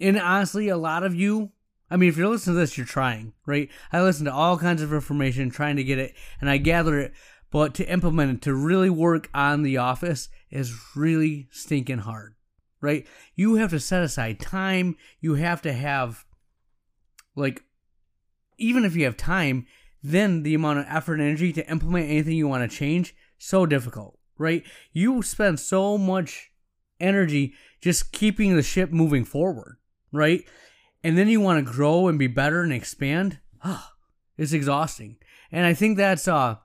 And 0.00 0.18
honestly, 0.18 0.68
a 0.68 0.76
lot 0.76 1.02
of 1.02 1.14
you, 1.14 1.50
I 1.90 1.96
mean, 1.96 2.08
if 2.08 2.16
you're 2.16 2.28
listening 2.28 2.54
to 2.54 2.60
this, 2.60 2.78
you're 2.78 2.86
trying, 2.86 3.32
right? 3.44 3.68
I 3.92 4.00
listen 4.02 4.26
to 4.26 4.32
all 4.32 4.58
kinds 4.58 4.82
of 4.82 4.92
information, 4.92 5.50
trying 5.50 5.76
to 5.76 5.84
get 5.84 5.98
it, 5.98 6.14
and 6.40 6.48
I 6.48 6.58
gather 6.58 6.98
it. 7.00 7.12
But 7.50 7.74
to 7.74 7.90
implement 7.90 8.32
it, 8.32 8.42
to 8.42 8.54
really 8.54 8.90
work 8.90 9.30
on 9.34 9.62
the 9.62 9.78
office, 9.78 10.28
is 10.50 10.94
really 10.94 11.48
stinking 11.50 11.98
hard, 11.98 12.34
right? 12.80 13.06
You 13.34 13.56
have 13.56 13.70
to 13.70 13.80
set 13.80 14.02
aside 14.02 14.40
time. 14.40 14.96
You 15.20 15.34
have 15.34 15.62
to 15.62 15.72
have, 15.72 16.24
like, 17.34 17.62
even 18.58 18.84
if 18.84 18.96
you 18.96 19.04
have 19.04 19.16
time, 19.16 19.66
then 20.02 20.42
the 20.42 20.54
amount 20.54 20.80
of 20.80 20.86
effort 20.88 21.14
and 21.14 21.22
energy 21.22 21.52
to 21.52 21.70
implement 21.70 22.10
anything 22.10 22.34
you 22.34 22.48
want 22.48 22.68
to 22.68 22.76
change, 22.76 23.14
so 23.38 23.66
difficult, 23.66 24.18
right? 24.36 24.64
You 24.92 25.22
spend 25.22 25.60
so 25.60 25.98
much 25.98 26.50
energy 27.00 27.54
just 27.80 28.12
keeping 28.12 28.56
the 28.56 28.62
ship 28.62 28.90
moving 28.90 29.24
forward, 29.24 29.78
right? 30.12 30.44
And 31.04 31.16
then 31.16 31.28
you 31.28 31.40
want 31.40 31.64
to 31.64 31.72
grow 31.72 32.08
and 32.08 32.18
be 32.18 32.26
better 32.26 32.62
and 32.62 32.72
expand. 32.72 33.38
Ah, 33.62 33.92
it's 34.36 34.52
exhausting. 34.52 35.16
And 35.52 35.64
I 35.64 35.74
think 35.74 35.96
that's 35.96 36.28
uh 36.28 36.56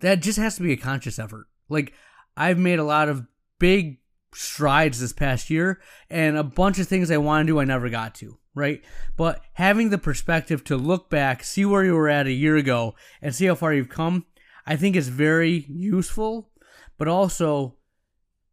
that 0.00 0.20
just 0.20 0.38
has 0.38 0.56
to 0.56 0.62
be 0.62 0.72
a 0.72 0.76
conscious 0.76 1.18
effort. 1.18 1.46
Like 1.68 1.92
I've 2.36 2.58
made 2.58 2.78
a 2.78 2.84
lot 2.84 3.08
of 3.08 3.26
big 3.58 3.98
strides 4.36 5.00
this 5.00 5.12
past 5.12 5.48
year 5.48 5.80
and 6.10 6.36
a 6.36 6.44
bunch 6.44 6.78
of 6.78 6.86
things 6.86 7.10
I 7.10 7.16
want 7.16 7.46
to 7.46 7.52
do 7.52 7.58
I 7.58 7.64
never 7.64 7.88
got 7.88 8.14
to, 8.16 8.38
right? 8.54 8.84
But 9.16 9.40
having 9.54 9.88
the 9.88 9.98
perspective 9.98 10.62
to 10.64 10.76
look 10.76 11.08
back, 11.08 11.42
see 11.42 11.64
where 11.64 11.84
you 11.84 11.94
were 11.94 12.08
at 12.08 12.26
a 12.26 12.32
year 12.32 12.56
ago 12.56 12.94
and 13.22 13.34
see 13.34 13.46
how 13.46 13.54
far 13.54 13.72
you've 13.72 13.88
come, 13.88 14.26
I 14.66 14.76
think 14.76 14.94
is 14.94 15.08
very 15.08 15.64
useful, 15.68 16.50
but 16.98 17.08
also 17.08 17.76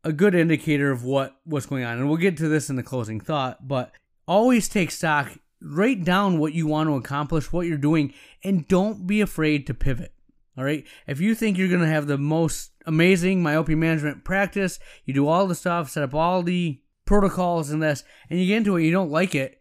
a 0.06 0.14
good 0.14 0.36
indicator 0.36 0.90
of 0.92 1.04
what 1.04 1.36
what's 1.44 1.66
going 1.66 1.84
on. 1.84 1.98
And 1.98 2.08
we'll 2.08 2.18
get 2.18 2.38
to 2.38 2.48
this 2.48 2.70
in 2.70 2.78
the 2.78 2.84
closing 2.84 3.20
thought, 3.20 3.68
but 3.68 3.92
always 4.26 4.70
take 4.70 4.92
stock, 4.92 5.38
write 5.62 6.06
down 6.06 6.40
what 6.40 6.54
you 6.54 6.66
want 6.66 6.88
to 6.88 6.96
accomplish, 6.96 7.52
what 7.52 7.68
you're 7.68 7.78
doing, 7.78 8.14
and 8.44 8.68
don't 8.68 9.06
be 9.06 9.20
afraid 9.20 9.68
to 9.68 9.74
pivot. 9.74 10.13
All 10.58 10.64
right. 10.64 10.86
If 11.08 11.20
you 11.20 11.34
think 11.34 11.58
you're 11.58 11.68
going 11.68 11.82
to 11.82 11.88
have 11.88 12.08
the 12.08 12.18
most 12.18 12.72
amazing 12.86 13.42
myopia 13.42 13.76
management 13.76 14.24
practice, 14.24 14.80
you 15.06 15.14
do 15.14 15.28
all 15.28 15.48
the 15.48 15.56
stuff, 15.56 15.90
set 15.90 16.04
up 16.04 16.14
all 16.14 16.44
the 16.44 16.80
protocols 17.06 17.72
and 17.72 17.82
this, 17.82 18.04
and 18.30 18.40
you 18.40 18.48
get 18.48 18.58
into 18.58 18.78
it, 18.78 18.84
you 18.84 18.92
don't 18.92 19.12
like 19.12 19.34
it. 19.36 19.60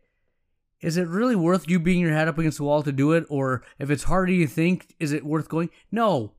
Is 0.80 0.96
it 0.96 1.08
really 1.08 1.36
worth 1.36 1.68
you 1.68 1.78
being 1.78 2.00
your 2.00 2.12
head 2.12 2.28
up 2.28 2.38
against 2.38 2.58
the 2.58 2.64
wall 2.64 2.82
to 2.82 2.92
do 2.92 3.12
it? 3.12 3.24
Or 3.30 3.62
if 3.78 3.90
it's 3.90 4.04
harder 4.04 4.32
you 4.32 4.46
think, 4.46 4.94
is 4.98 5.12
it 5.12 5.24
worth 5.24 5.48
going? 5.48 5.70
No. 5.90 6.34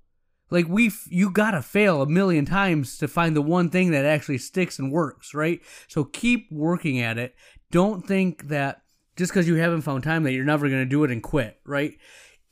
Like 0.49 0.67
we, 0.67 0.91
you 1.07 1.31
gotta 1.31 1.61
fail 1.61 2.01
a 2.01 2.07
million 2.07 2.45
times 2.45 2.97
to 2.97 3.07
find 3.07 3.35
the 3.35 3.41
one 3.41 3.69
thing 3.69 3.91
that 3.91 4.05
actually 4.05 4.37
sticks 4.37 4.77
and 4.77 4.91
works, 4.91 5.33
right? 5.33 5.61
So 5.87 6.03
keep 6.03 6.51
working 6.51 6.99
at 6.99 7.17
it. 7.17 7.33
Don't 7.71 8.05
think 8.05 8.49
that 8.49 8.81
just 9.15 9.31
because 9.31 9.47
you 9.47 9.55
haven't 9.55 9.81
found 9.81 10.03
time 10.03 10.23
that 10.23 10.33
you're 10.33 10.45
never 10.45 10.69
gonna 10.69 10.85
do 10.85 11.03
it 11.03 11.11
and 11.11 11.23
quit, 11.23 11.59
right? 11.65 11.93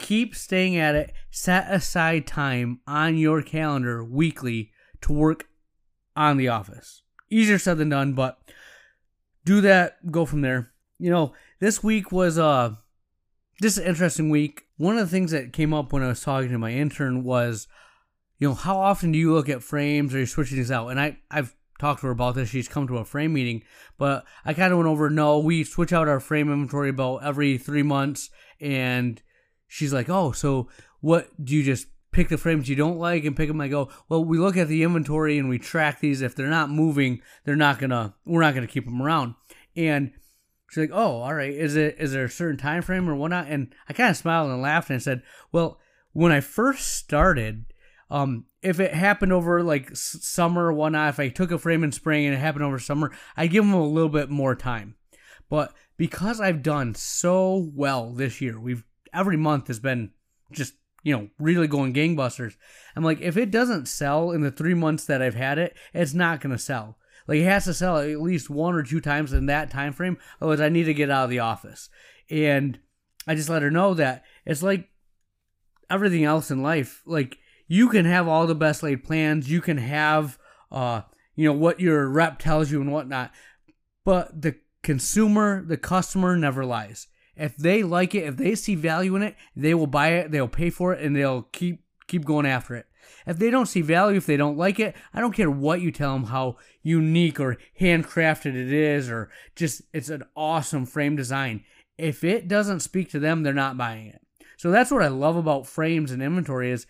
Keep 0.02 0.36
staying 0.36 0.76
at 0.76 0.96
it. 0.96 1.14
Set 1.30 1.72
aside 1.72 2.28
time 2.28 2.82
on 2.88 3.16
your 3.18 3.42
calendar 3.42 4.04
weekly 4.04 4.72
to 5.02 5.14
work 5.14 5.48
on 6.16 6.38
the 6.38 6.48
office. 6.48 7.04
Easier 7.30 7.58
said 7.58 7.78
than 7.78 7.90
done, 7.90 8.14
but 8.14 8.40
do 9.46 9.62
that, 9.62 10.12
go 10.12 10.26
from 10.26 10.42
there. 10.42 10.72
You 11.00 11.10
know, 11.12 11.34
this 11.60 11.84
week 11.84 12.12
was 12.12 12.38
uh 12.38 12.76
just 13.62 13.78
an 13.78 13.86
interesting 13.86 14.30
week. 14.30 14.64
One 14.78 14.98
of 14.98 15.08
the 15.08 15.12
things 15.12 15.32
that 15.32 15.54
came 15.54 15.74
up 15.74 15.94
when 15.94 16.04
I 16.04 16.08
was 16.08 16.22
talking 16.22 16.50
to 16.50 16.58
my 16.58 16.72
intern 16.72 17.24
was, 17.24 17.68
you 18.40 18.48
know, 18.48 18.56
how 18.56 18.80
often 18.80 19.12
do 19.12 19.20
you 19.20 19.34
look 19.34 19.50
at 19.50 19.64
frames 19.64 20.14
or 20.14 20.18
you're 20.18 20.28
switching 20.28 20.58
these 20.58 20.72
out? 20.72 20.88
And 20.88 21.00
I, 21.00 21.20
I've 21.30 21.56
talked 21.80 22.02
to 22.02 22.08
her 22.08 22.12
about 22.12 22.36
this. 22.36 22.50
She's 22.50 22.68
come 22.68 22.88
to 22.88 22.98
a 22.98 23.06
frame 23.06 23.34
meeting, 23.34 23.64
but 24.00 24.26
I 24.44 24.54
kind 24.54 24.74
of 24.74 24.80
went 24.80 24.90
over, 24.90 25.10
no, 25.12 25.38
we 25.38 25.64
switch 25.64 25.94
out 25.94 26.08
our 26.08 26.20
frame 26.20 26.52
inventory 26.52 26.90
about 26.90 27.24
every 27.24 27.60
three 27.60 27.84
months 27.84 28.32
and 28.60 29.22
she's 29.72 29.94
like, 29.94 30.10
"Oh, 30.10 30.34
so 30.34 30.68
what 31.00 31.30
do 31.44 31.56
you 31.56 31.64
just 31.64 31.88
pick 32.12 32.28
the 32.28 32.38
frames 32.38 32.68
you 32.68 32.76
don't 32.76 33.00
like 33.00 33.24
and 33.24 33.38
pick 33.38 33.48
them?" 33.48 33.62
I 33.62 33.70
go, 33.70 33.90
"Well, 34.10 34.24
we 34.24 34.38
look 34.38 34.58
at 34.58 34.68
the 34.68 34.84
inventory 34.84 35.40
and 35.40 35.48
we 35.48 35.58
track 35.58 36.02
these. 36.02 36.22
If 36.22 36.36
they're 36.36 36.48
not 36.48 36.70
moving, 36.70 37.22
they're 37.46 37.56
not 37.56 37.80
gonna. 37.80 38.14
We're 38.26 38.42
not 38.42 38.54
gonna 38.54 38.68
keep 38.68 38.84
them 38.84 39.02
around." 39.02 39.36
And 39.76 40.12
she's 40.70 40.82
like, 40.82 40.92
"Oh, 40.94 41.22
all 41.22 41.34
right. 41.34 41.54
Is 41.54 41.78
it 41.78 41.96
is 41.98 42.12
there 42.12 42.26
a 42.26 42.30
certain 42.30 42.58
time 42.58 42.82
frame 42.82 43.10
or 43.10 43.16
whatnot?" 43.16 43.48
And 43.48 43.74
I 43.88 43.94
kind 43.94 44.12
of 44.12 44.18
smiled 44.18 44.52
and 44.52 44.62
laughed 44.62 44.90
and 44.90 45.02
said, 45.02 45.24
"Well, 45.52 45.80
when 46.12 46.32
I 46.32 46.42
first 46.42 46.96
started." 46.98 47.66
Um, 48.10 48.48
if 48.62 48.82
it 48.82 48.94
happened 48.94 49.32
over 49.32 49.64
like 49.64 49.96
summer 49.96 50.66
or 50.66 50.74
whatnot, 50.74 51.08
if 51.08 51.20
I 51.22 51.30
took 51.30 51.50
a 51.50 51.58
frame 51.58 51.82
in 51.82 51.94
spring 51.94 52.26
and 52.26 52.36
it 52.36 52.40
happened 52.40 52.66
over 52.66 52.78
summer, 52.78 53.14
I 53.38 53.48
give 53.48 53.64
them 53.64 53.74
a 53.74 53.88
little 53.88 54.10
bit 54.10 54.30
more 54.30 54.54
time. 54.54 54.96
But 55.50 55.74
because 55.96 56.42
I've 56.42 56.62
done 56.62 56.94
so 56.94 57.72
well 57.74 58.12
this 58.12 58.42
year, 58.42 58.60
we've 58.60 58.84
every 59.14 59.38
month 59.38 59.68
has 59.68 59.80
been 59.80 60.12
just 60.52 60.74
you 61.04 61.16
know 61.16 61.30
really 61.40 61.68
going 61.68 61.94
gangbusters. 61.94 62.56
I'm 62.96 63.04
like, 63.04 63.22
if 63.22 63.38
it 63.38 63.52
doesn't 63.52 63.88
sell 63.88 64.32
in 64.32 64.42
the 64.42 64.52
three 64.52 64.74
months 64.74 65.06
that 65.06 65.22
I've 65.22 65.36
had 65.36 65.58
it, 65.58 65.76
it's 65.94 66.14
not 66.14 66.42
gonna 66.42 66.58
sell. 66.58 66.98
Like 67.28 67.40
it 67.40 67.46
has 67.46 67.66
to 67.66 67.74
sell 67.74 67.98
at 67.98 68.22
least 68.22 68.50
one 68.50 68.76
or 68.76 68.84
two 68.84 69.02
times 69.02 69.34
in 69.34 69.46
that 69.48 69.72
time 69.72 69.94
frame, 69.94 70.18
otherwise 70.42 70.62
I 70.62 70.70
need 70.70 70.86
to 70.86 70.94
get 70.94 71.10
out 71.10 71.26
of 71.26 71.30
the 71.30 71.40
office. 71.40 71.90
And 72.30 72.80
I 73.28 73.36
just 73.36 73.50
let 73.50 73.62
her 73.62 73.72
know 73.72 73.94
that 73.94 74.24
it's 74.46 74.64
like 74.64 74.90
everything 75.90 76.24
else 76.24 76.52
in 76.52 76.64
life. 76.64 77.02
Like 77.06 77.38
you 77.68 77.90
can 77.90 78.06
have 78.06 78.28
all 78.28 78.48
the 78.48 78.56
best 78.56 78.84
laid 78.84 79.04
plans, 79.04 79.50
you 79.50 79.62
can 79.62 79.78
have 79.78 80.38
uh 80.72 81.02
you 81.36 81.46
know 81.46 81.54
what 81.54 81.80
your 81.80 82.08
rep 82.08 82.40
tells 82.40 82.72
you 82.72 82.82
and 82.82 82.92
whatnot, 82.92 83.32
but 84.04 84.42
the 84.42 84.56
consumer, 84.84 85.64
the 85.64 85.78
customer 85.78 86.36
never 86.36 86.66
lies. 86.66 87.08
If 87.42 87.58
they 87.58 87.82
like 87.82 88.14
it, 88.14 88.26
if 88.26 88.38
they 88.38 88.54
see 88.54 88.76
value 88.76 89.16
in 89.16 89.24
it, 89.24 89.36
they 89.56 89.74
will 89.74 89.88
buy 89.88 90.10
it, 90.10 90.30
they'll 90.30 90.48
pay 90.48 90.70
for 90.70 90.94
it, 90.94 91.04
and 91.04 91.16
they'll 91.16 91.42
keep 91.42 91.84
keep 92.06 92.24
going 92.24 92.46
after 92.46 92.76
it. 92.76 92.86
If 93.26 93.40
they 93.40 93.50
don't 93.50 93.66
see 93.66 93.82
value, 93.82 94.18
if 94.18 94.28
they 94.28 94.38
don't 94.38 94.60
like 94.60 94.80
it, 94.80 94.96
I 95.12 95.22
don't 95.22 95.34
care 95.34 95.50
what 95.50 95.82
you 95.82 95.92
tell 95.92 96.14
them 96.14 96.26
how 96.26 96.58
unique 96.84 97.40
or 97.40 97.58
handcrafted 97.80 98.54
it 98.54 98.72
is, 98.72 99.10
or 99.10 99.32
just 99.56 99.82
it's 99.92 100.10
an 100.10 100.24
awesome 100.36 100.86
frame 100.86 101.16
design. 101.16 101.64
If 101.98 102.24
it 102.24 102.48
doesn't 102.48 102.82
speak 102.82 103.10
to 103.10 103.20
them, 103.20 103.42
they're 103.42 103.54
not 103.54 103.76
buying 103.76 104.06
it. 104.06 104.22
So 104.58 104.70
that's 104.70 104.92
what 104.92 105.02
I 105.02 105.08
love 105.08 105.36
about 105.36 105.66
frames 105.66 106.12
and 106.12 106.22
inventory 106.22 106.70
is 106.70 106.86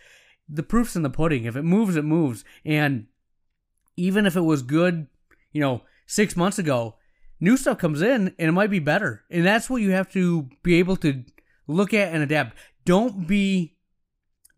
the 0.50 0.64
proof's 0.64 0.98
in 0.98 1.04
the 1.04 1.10
pudding. 1.10 1.46
If 1.46 1.56
it 1.56 1.64
moves, 1.64 1.96
it 1.96 2.04
moves. 2.04 2.44
And 2.66 3.08
even 3.96 4.26
if 4.26 4.36
it 4.36 4.42
was 4.42 4.64
good, 4.64 5.08
you 5.54 5.62
know, 5.62 5.84
six 6.08 6.36
months 6.36 6.60
ago, 6.60 6.98
new 7.42 7.58
stuff 7.58 7.80
comes 7.80 8.02
in 8.02 8.34
and 8.40 8.50
it 8.50 8.54
might 8.54 8.70
be 8.70 8.80
better. 8.80 9.26
And 9.30 9.46
that's 9.46 9.70
what 9.70 9.82
you 9.82 9.92
have 9.92 10.10
to 10.14 10.48
be 10.64 10.76
able 10.76 10.96
to 10.98 11.26
look 11.68 11.94
at 11.94 12.14
and 12.14 12.24
adapt. 12.24 12.56
Don't 12.86 13.28
be 13.28 13.76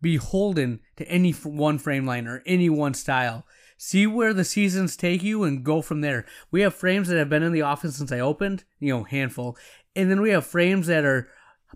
beholden 0.00 0.80
to 0.96 1.08
any 1.08 1.32
one 1.32 1.78
frame 1.78 2.06
line 2.06 2.28
or 2.28 2.42
any 2.46 2.68
one 2.68 2.94
style. 2.94 3.46
See 3.76 4.06
where 4.06 4.32
the 4.32 4.44
seasons 4.44 4.96
take 4.96 5.22
you 5.22 5.42
and 5.42 5.64
go 5.64 5.82
from 5.82 6.02
there. 6.02 6.26
We 6.50 6.60
have 6.60 6.74
frames 6.74 7.08
that 7.08 7.18
have 7.18 7.30
been 7.30 7.42
in 7.42 7.52
the 7.52 7.62
office 7.62 7.96
since 7.96 8.12
I 8.12 8.20
opened, 8.20 8.64
you 8.78 8.92
know, 8.92 9.04
handful. 9.04 9.56
And 9.96 10.10
then 10.10 10.20
we 10.20 10.30
have 10.30 10.46
frames 10.46 10.86
that 10.86 11.04
are 11.04 11.28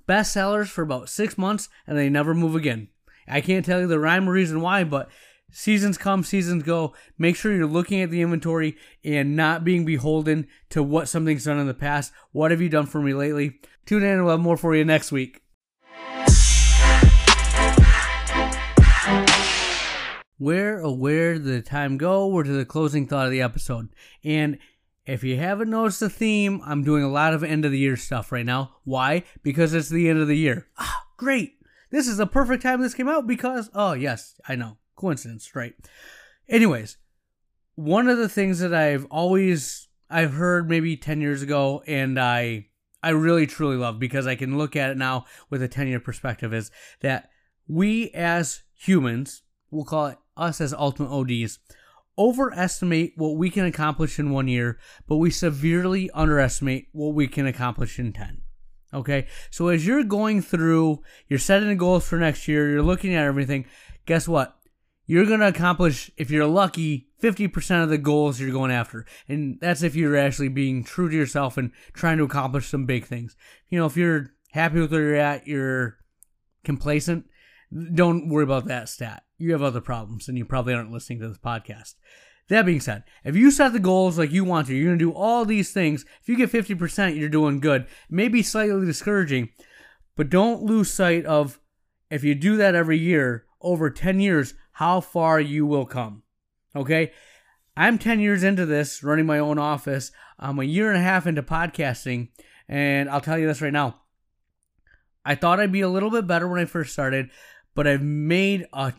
best 0.07 0.33
sellers 0.33 0.69
for 0.69 0.83
about 0.83 1.09
six 1.09 1.37
months 1.37 1.69
and 1.87 1.99
they 1.99 2.09
never 2.09 2.35
move 2.35 2.55
again. 2.55 2.89
I 3.27 3.41
can't 3.41 3.65
tell 3.65 3.81
you 3.81 3.87
the 3.87 3.99
rhyme 3.99 4.29
or 4.29 4.33
reason 4.33 4.61
why, 4.61 4.85
but 4.85 5.11
Seasons 5.51 5.97
come, 5.97 6.25
seasons 6.25 6.63
go. 6.63 6.95
Make 7.17 7.35
sure 7.35 7.55
you're 7.55 7.67
looking 7.67 8.03
at 8.03 8.11
the 8.11 8.21
inventory 8.21 8.77
and 9.03 9.35
not 9.35 9.65
being 9.65 9.85
beholden 9.87 10.47
to 10.71 10.83
what 10.83 11.09
something's 11.09 11.45
done 11.45 11.59
in 11.59 11.67
the 11.67 11.75
past. 11.75 12.13
What 12.33 12.51
have 12.51 12.61
you 12.61 12.69
done 12.69 12.87
for 12.87 13.01
me 13.01 13.15
lately? 13.15 13.61
Tune 13.87 14.03
in 14.03 14.11
and 14.11 14.25
we'll 14.25 14.37
have 14.37 14.41
more 14.41 14.59
for 14.59 14.77
you 14.77 14.85
next 14.85 15.11
week. 15.11 15.41
Where 20.37 20.81
or 20.81 20.97
where 20.97 21.35
did 21.35 21.45
the 21.45 21.63
time 21.63 21.97
go? 21.97 22.29
We're 22.29 22.45
to 22.45 22.53
the 22.53 22.65
closing 22.65 23.07
thought 23.07 23.27
of 23.27 23.33
the 23.33 23.43
episode. 23.43 23.89
And 24.23 24.59
if 25.07 25.25
you 25.25 25.39
haven't 25.39 25.71
noticed 25.71 26.01
the 26.01 26.11
theme, 26.11 26.61
I'm 26.65 26.85
doing 26.85 27.03
a 27.03 27.09
lot 27.09 27.33
of 27.33 27.43
end 27.43 27.65
of 27.65 27.73
the 27.73 27.79
year 27.79 27.97
stuff 27.97 28.31
right 28.31 28.47
now. 28.47 28.77
Why? 28.85 29.25
Because 29.43 29.73
it's 29.73 29.89
the 29.89 30.09
end 30.11 30.21
of 30.21 30.29
the 30.29 30.37
year. 30.37 30.69
Ah, 30.79 31.07
great. 31.17 31.55
this 31.91 32.07
is 32.07 32.19
the 32.19 32.27
perfect 32.27 32.63
time 32.63 32.83
this 32.83 32.95
came 32.95 33.09
out 33.09 33.27
because, 33.27 33.71
oh, 33.75 33.95
yes, 33.95 34.39
I 34.47 34.55
know. 34.55 34.77
Coincidence, 34.99 35.55
right? 35.55 35.75
Anyways, 36.49 36.99
one 37.75 38.09
of 38.09 38.19
the 38.19 38.29
things 38.29 38.59
that 38.59 38.75
I've 38.75 39.07
always 39.07 39.89
I've 40.11 40.35
heard 40.35 40.69
maybe 40.69 40.97
10 40.97 41.21
years 41.21 41.43
ago 41.43 41.83
and 41.87 42.19
I 42.19 42.67
I 43.03 43.11
really 43.11 43.47
truly 43.47 43.77
love 43.77 43.99
because 43.99 44.27
I 44.27 44.35
can 44.35 44.59
look 44.59 44.75
at 44.75 44.91
it 44.91 44.97
now 44.97 45.25
with 45.49 45.63
a 45.63 45.69
10 45.69 45.87
year 45.87 46.01
perspective 46.01 46.53
is 46.53 46.71
that 47.01 47.31
we 47.69 48.11
as 48.11 48.63
humans, 48.75 49.43
we'll 49.71 49.85
call 49.85 50.07
it 50.07 50.19
us 50.37 50.61
as 50.61 50.73
ultimate 50.73 51.11
ODs, 51.11 51.59
overestimate 52.19 53.13
what 53.17 53.37
we 53.37 53.51
can 53.51 53.65
accomplish 53.65 54.19
in 54.19 54.31
one 54.31 54.49
year, 54.49 54.79
but 55.07 55.17
we 55.17 55.31
severely 55.31 56.11
underestimate 56.11 56.89
what 56.93 57.15
we 57.15 57.29
can 57.29 57.47
accomplish 57.47 57.99
in 57.99 58.13
10. 58.13 58.43
Okay, 58.93 59.27
so 59.51 59.69
as 59.69 59.87
you're 59.87 60.03
going 60.03 60.41
through, 60.41 61.01
you're 61.29 61.39
setting 61.39 61.69
the 61.69 61.75
goals 61.75 62.09
for 62.09 62.19
next 62.19 62.49
year, 62.49 62.71
you're 62.71 62.83
looking 62.83 63.15
at 63.15 63.27
everything, 63.27 63.67
guess 64.07 64.27
what? 64.27 64.58
You're 65.09 65.25
going 65.25 65.41
to 65.41 65.49
accomplish, 65.49 66.11
if 66.19 66.31
you're 66.31 66.47
lucky, 66.47 67.09
50% 67.23 67.83
of 67.83 67.89
the 67.89 67.97
goals 67.97 68.39
you're 68.39 68.53
going 68.53 68.71
after. 68.71 69.07
And 69.27 69.59
that's 69.59 69.83
if 69.83 69.97
you're 69.97 70.19
actually 70.19 70.51
being 70.51 70.85
true 70.85 71.09
to 71.09 71.17
yourself 71.17 71.57
and 71.57 71.73
trying 71.95 72.19
to 72.19 72.25
accomplish 72.25 72.69
some 72.69 72.85
big 72.85 73.07
things. 73.07 73.35
You 73.71 73.79
know, 73.79 73.87
if 73.87 73.97
you're 73.97 74.35
happy 74.53 74.81
with 74.81 74.93
where 74.93 75.01
you're 75.01 75.15
at, 75.17 75.47
you're 75.47 75.97
complacent, 76.63 77.25
don't 77.95 78.29
worry 78.29 78.45
about 78.45 78.67
that 78.67 78.91
stat. 78.91 79.23
You 79.39 79.53
have 79.53 79.63
other 79.63 79.81
problems 79.81 80.29
and 80.29 80.37
you 80.37 80.45
probably 80.45 80.75
aren't 80.75 80.93
listening 80.93 81.21
to 81.21 81.29
this 81.29 81.39
podcast. 81.39 81.95
That 82.51 82.67
being 82.67 82.81
said, 82.81 83.05
if 83.25 83.35
you 83.35 83.51
set 83.51 83.73
the 83.73 83.79
goals 83.79 84.19
like 84.19 84.31
you 84.31 84.45
want 84.45 84.67
to, 84.67 84.75
you're 84.75 84.89
going 84.89 84.99
to 84.99 85.05
do 85.05 85.13
all 85.13 85.47
these 85.47 85.73
things. 85.73 86.05
If 86.21 86.29
you 86.29 86.37
get 86.37 86.53
50%, 86.53 87.19
you're 87.19 87.31
doing 87.31 87.61
good. 87.61 87.83
It 87.83 87.89
may 88.11 88.29
be 88.29 88.43
slightly 88.43 88.85
discouraging, 88.85 89.49
but 90.17 90.29
don't 90.29 90.63
lose 90.63 90.91
sight 90.91 91.25
of 91.25 91.61
if 92.11 92.25
you 92.25 92.35
do 92.35 92.59
that 92.59 92.75
every 92.75 92.99
year, 92.99 93.47
over 93.61 93.91
10 93.91 94.21
years, 94.21 94.55
how 94.79 95.01
far 95.01 95.41
you 95.41 95.67
will 95.67 95.85
come. 95.85 96.23
Okay? 96.77 97.11
I'm 97.77 97.99
10 97.99 98.21
years 98.21 98.45
into 98.45 98.65
this, 98.65 99.03
running 99.03 99.27
my 99.27 99.41
own 99.41 99.59
office. 99.59 100.13
I'm 100.39 100.61
a 100.61 100.65
year 100.65 100.89
and 100.89 100.97
a 100.97 101.03
half 101.03 101.27
into 101.27 101.43
podcasting, 101.43 102.29
and 102.69 103.11
I'll 103.11 103.21
tell 103.21 103.41
you 103.41 103.49
this 103.49 103.61
right 103.61 103.73
now. 103.73 104.03
I 105.25 105.35
thought 105.35 105.59
I'd 105.59 105.73
be 105.73 105.81
a 105.81 105.89
little 105.89 106.13
bit 106.13 106.29
better 106.29 106.47
when 106.47 106.61
I 106.61 106.65
first 106.65 106.93
started, 106.93 107.29
but 107.75 107.89
I've 107.89 108.05
made 108.05 108.69
a 108.73 108.93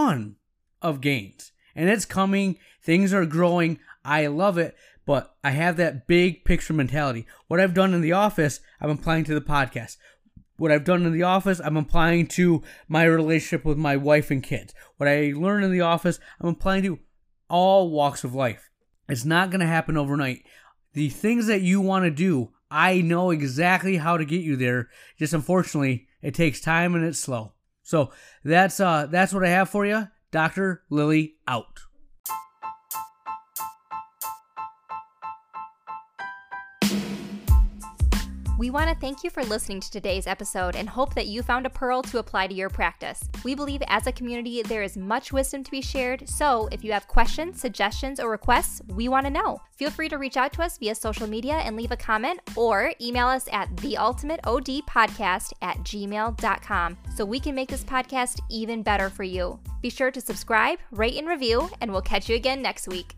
ton 0.00 0.36
of 0.80 1.02
gains. 1.02 1.52
And 1.76 1.90
it's 1.90 2.06
coming, 2.06 2.56
things 2.82 3.12
are 3.12 3.26
growing. 3.26 3.80
I 4.06 4.28
love 4.28 4.56
it, 4.56 4.76
but 5.04 5.36
I 5.44 5.50
have 5.50 5.76
that 5.76 6.06
big 6.06 6.46
picture 6.46 6.72
mentality. 6.72 7.26
What 7.48 7.60
I've 7.60 7.74
done 7.74 7.92
in 7.92 8.00
the 8.00 8.12
office, 8.12 8.60
I'm 8.80 8.88
applying 8.88 9.24
to 9.24 9.34
the 9.34 9.42
podcast. 9.42 9.98
What 10.58 10.72
I've 10.72 10.84
done 10.84 11.06
in 11.06 11.12
the 11.12 11.22
office, 11.22 11.60
I'm 11.64 11.76
applying 11.76 12.26
to 12.28 12.62
my 12.88 13.04
relationship 13.04 13.64
with 13.64 13.78
my 13.78 13.96
wife 13.96 14.30
and 14.30 14.42
kids. 14.42 14.74
What 14.96 15.08
I 15.08 15.32
learn 15.34 15.64
in 15.64 15.72
the 15.72 15.80
office, 15.80 16.20
I'm 16.40 16.50
applying 16.50 16.82
to 16.82 16.98
all 17.48 17.90
walks 17.90 18.24
of 18.24 18.34
life. 18.34 18.68
It's 19.08 19.24
not 19.24 19.50
going 19.50 19.60
to 19.60 19.66
happen 19.66 19.96
overnight. 19.96 20.44
The 20.92 21.08
things 21.08 21.46
that 21.46 21.62
you 21.62 21.80
want 21.80 22.04
to 22.04 22.10
do, 22.10 22.50
I 22.70 23.00
know 23.00 23.30
exactly 23.30 23.96
how 23.96 24.16
to 24.16 24.24
get 24.24 24.42
you 24.42 24.56
there. 24.56 24.88
Just 25.16 25.32
unfortunately, 25.32 26.08
it 26.22 26.34
takes 26.34 26.60
time 26.60 26.94
and 26.94 27.04
it's 27.04 27.20
slow. 27.20 27.52
So 27.82 28.12
that's 28.44 28.80
uh 28.80 29.06
that's 29.06 29.32
what 29.32 29.44
I 29.44 29.48
have 29.48 29.70
for 29.70 29.86
you. 29.86 30.08
Dr. 30.30 30.82
Lily 30.90 31.36
out. 31.46 31.80
We 38.58 38.70
want 38.70 38.88
to 38.90 38.96
thank 38.96 39.22
you 39.22 39.30
for 39.30 39.44
listening 39.44 39.78
to 39.78 39.90
today's 39.90 40.26
episode 40.26 40.74
and 40.74 40.88
hope 40.88 41.14
that 41.14 41.28
you 41.28 41.44
found 41.44 41.64
a 41.64 41.70
pearl 41.70 42.02
to 42.02 42.18
apply 42.18 42.48
to 42.48 42.54
your 42.54 42.68
practice. 42.68 43.22
We 43.44 43.54
believe 43.54 43.84
as 43.86 44.08
a 44.08 44.12
community 44.12 44.62
there 44.62 44.82
is 44.82 44.96
much 44.96 45.32
wisdom 45.32 45.62
to 45.62 45.70
be 45.70 45.80
shared, 45.80 46.28
so 46.28 46.68
if 46.72 46.82
you 46.82 46.90
have 46.90 47.06
questions, 47.06 47.60
suggestions, 47.60 48.18
or 48.18 48.28
requests, 48.28 48.82
we 48.88 49.08
want 49.08 49.26
to 49.26 49.30
know. 49.30 49.62
Feel 49.76 49.92
free 49.92 50.08
to 50.08 50.18
reach 50.18 50.36
out 50.36 50.52
to 50.54 50.62
us 50.62 50.76
via 50.76 50.96
social 50.96 51.28
media 51.28 51.54
and 51.54 51.76
leave 51.76 51.92
a 51.92 51.96
comment 51.96 52.40
or 52.56 52.92
email 53.00 53.28
us 53.28 53.48
at 53.52 53.72
theultimateodpodcast 53.76 55.52
at 55.62 55.76
gmail.com 55.78 56.98
so 57.14 57.24
we 57.24 57.38
can 57.38 57.54
make 57.54 57.68
this 57.68 57.84
podcast 57.84 58.40
even 58.50 58.82
better 58.82 59.08
for 59.08 59.22
you. 59.22 59.60
Be 59.82 59.90
sure 59.90 60.10
to 60.10 60.20
subscribe, 60.20 60.80
rate, 60.90 61.16
and 61.16 61.28
review, 61.28 61.70
and 61.80 61.92
we'll 61.92 62.02
catch 62.02 62.28
you 62.28 62.34
again 62.34 62.60
next 62.60 62.88
week. 62.88 63.14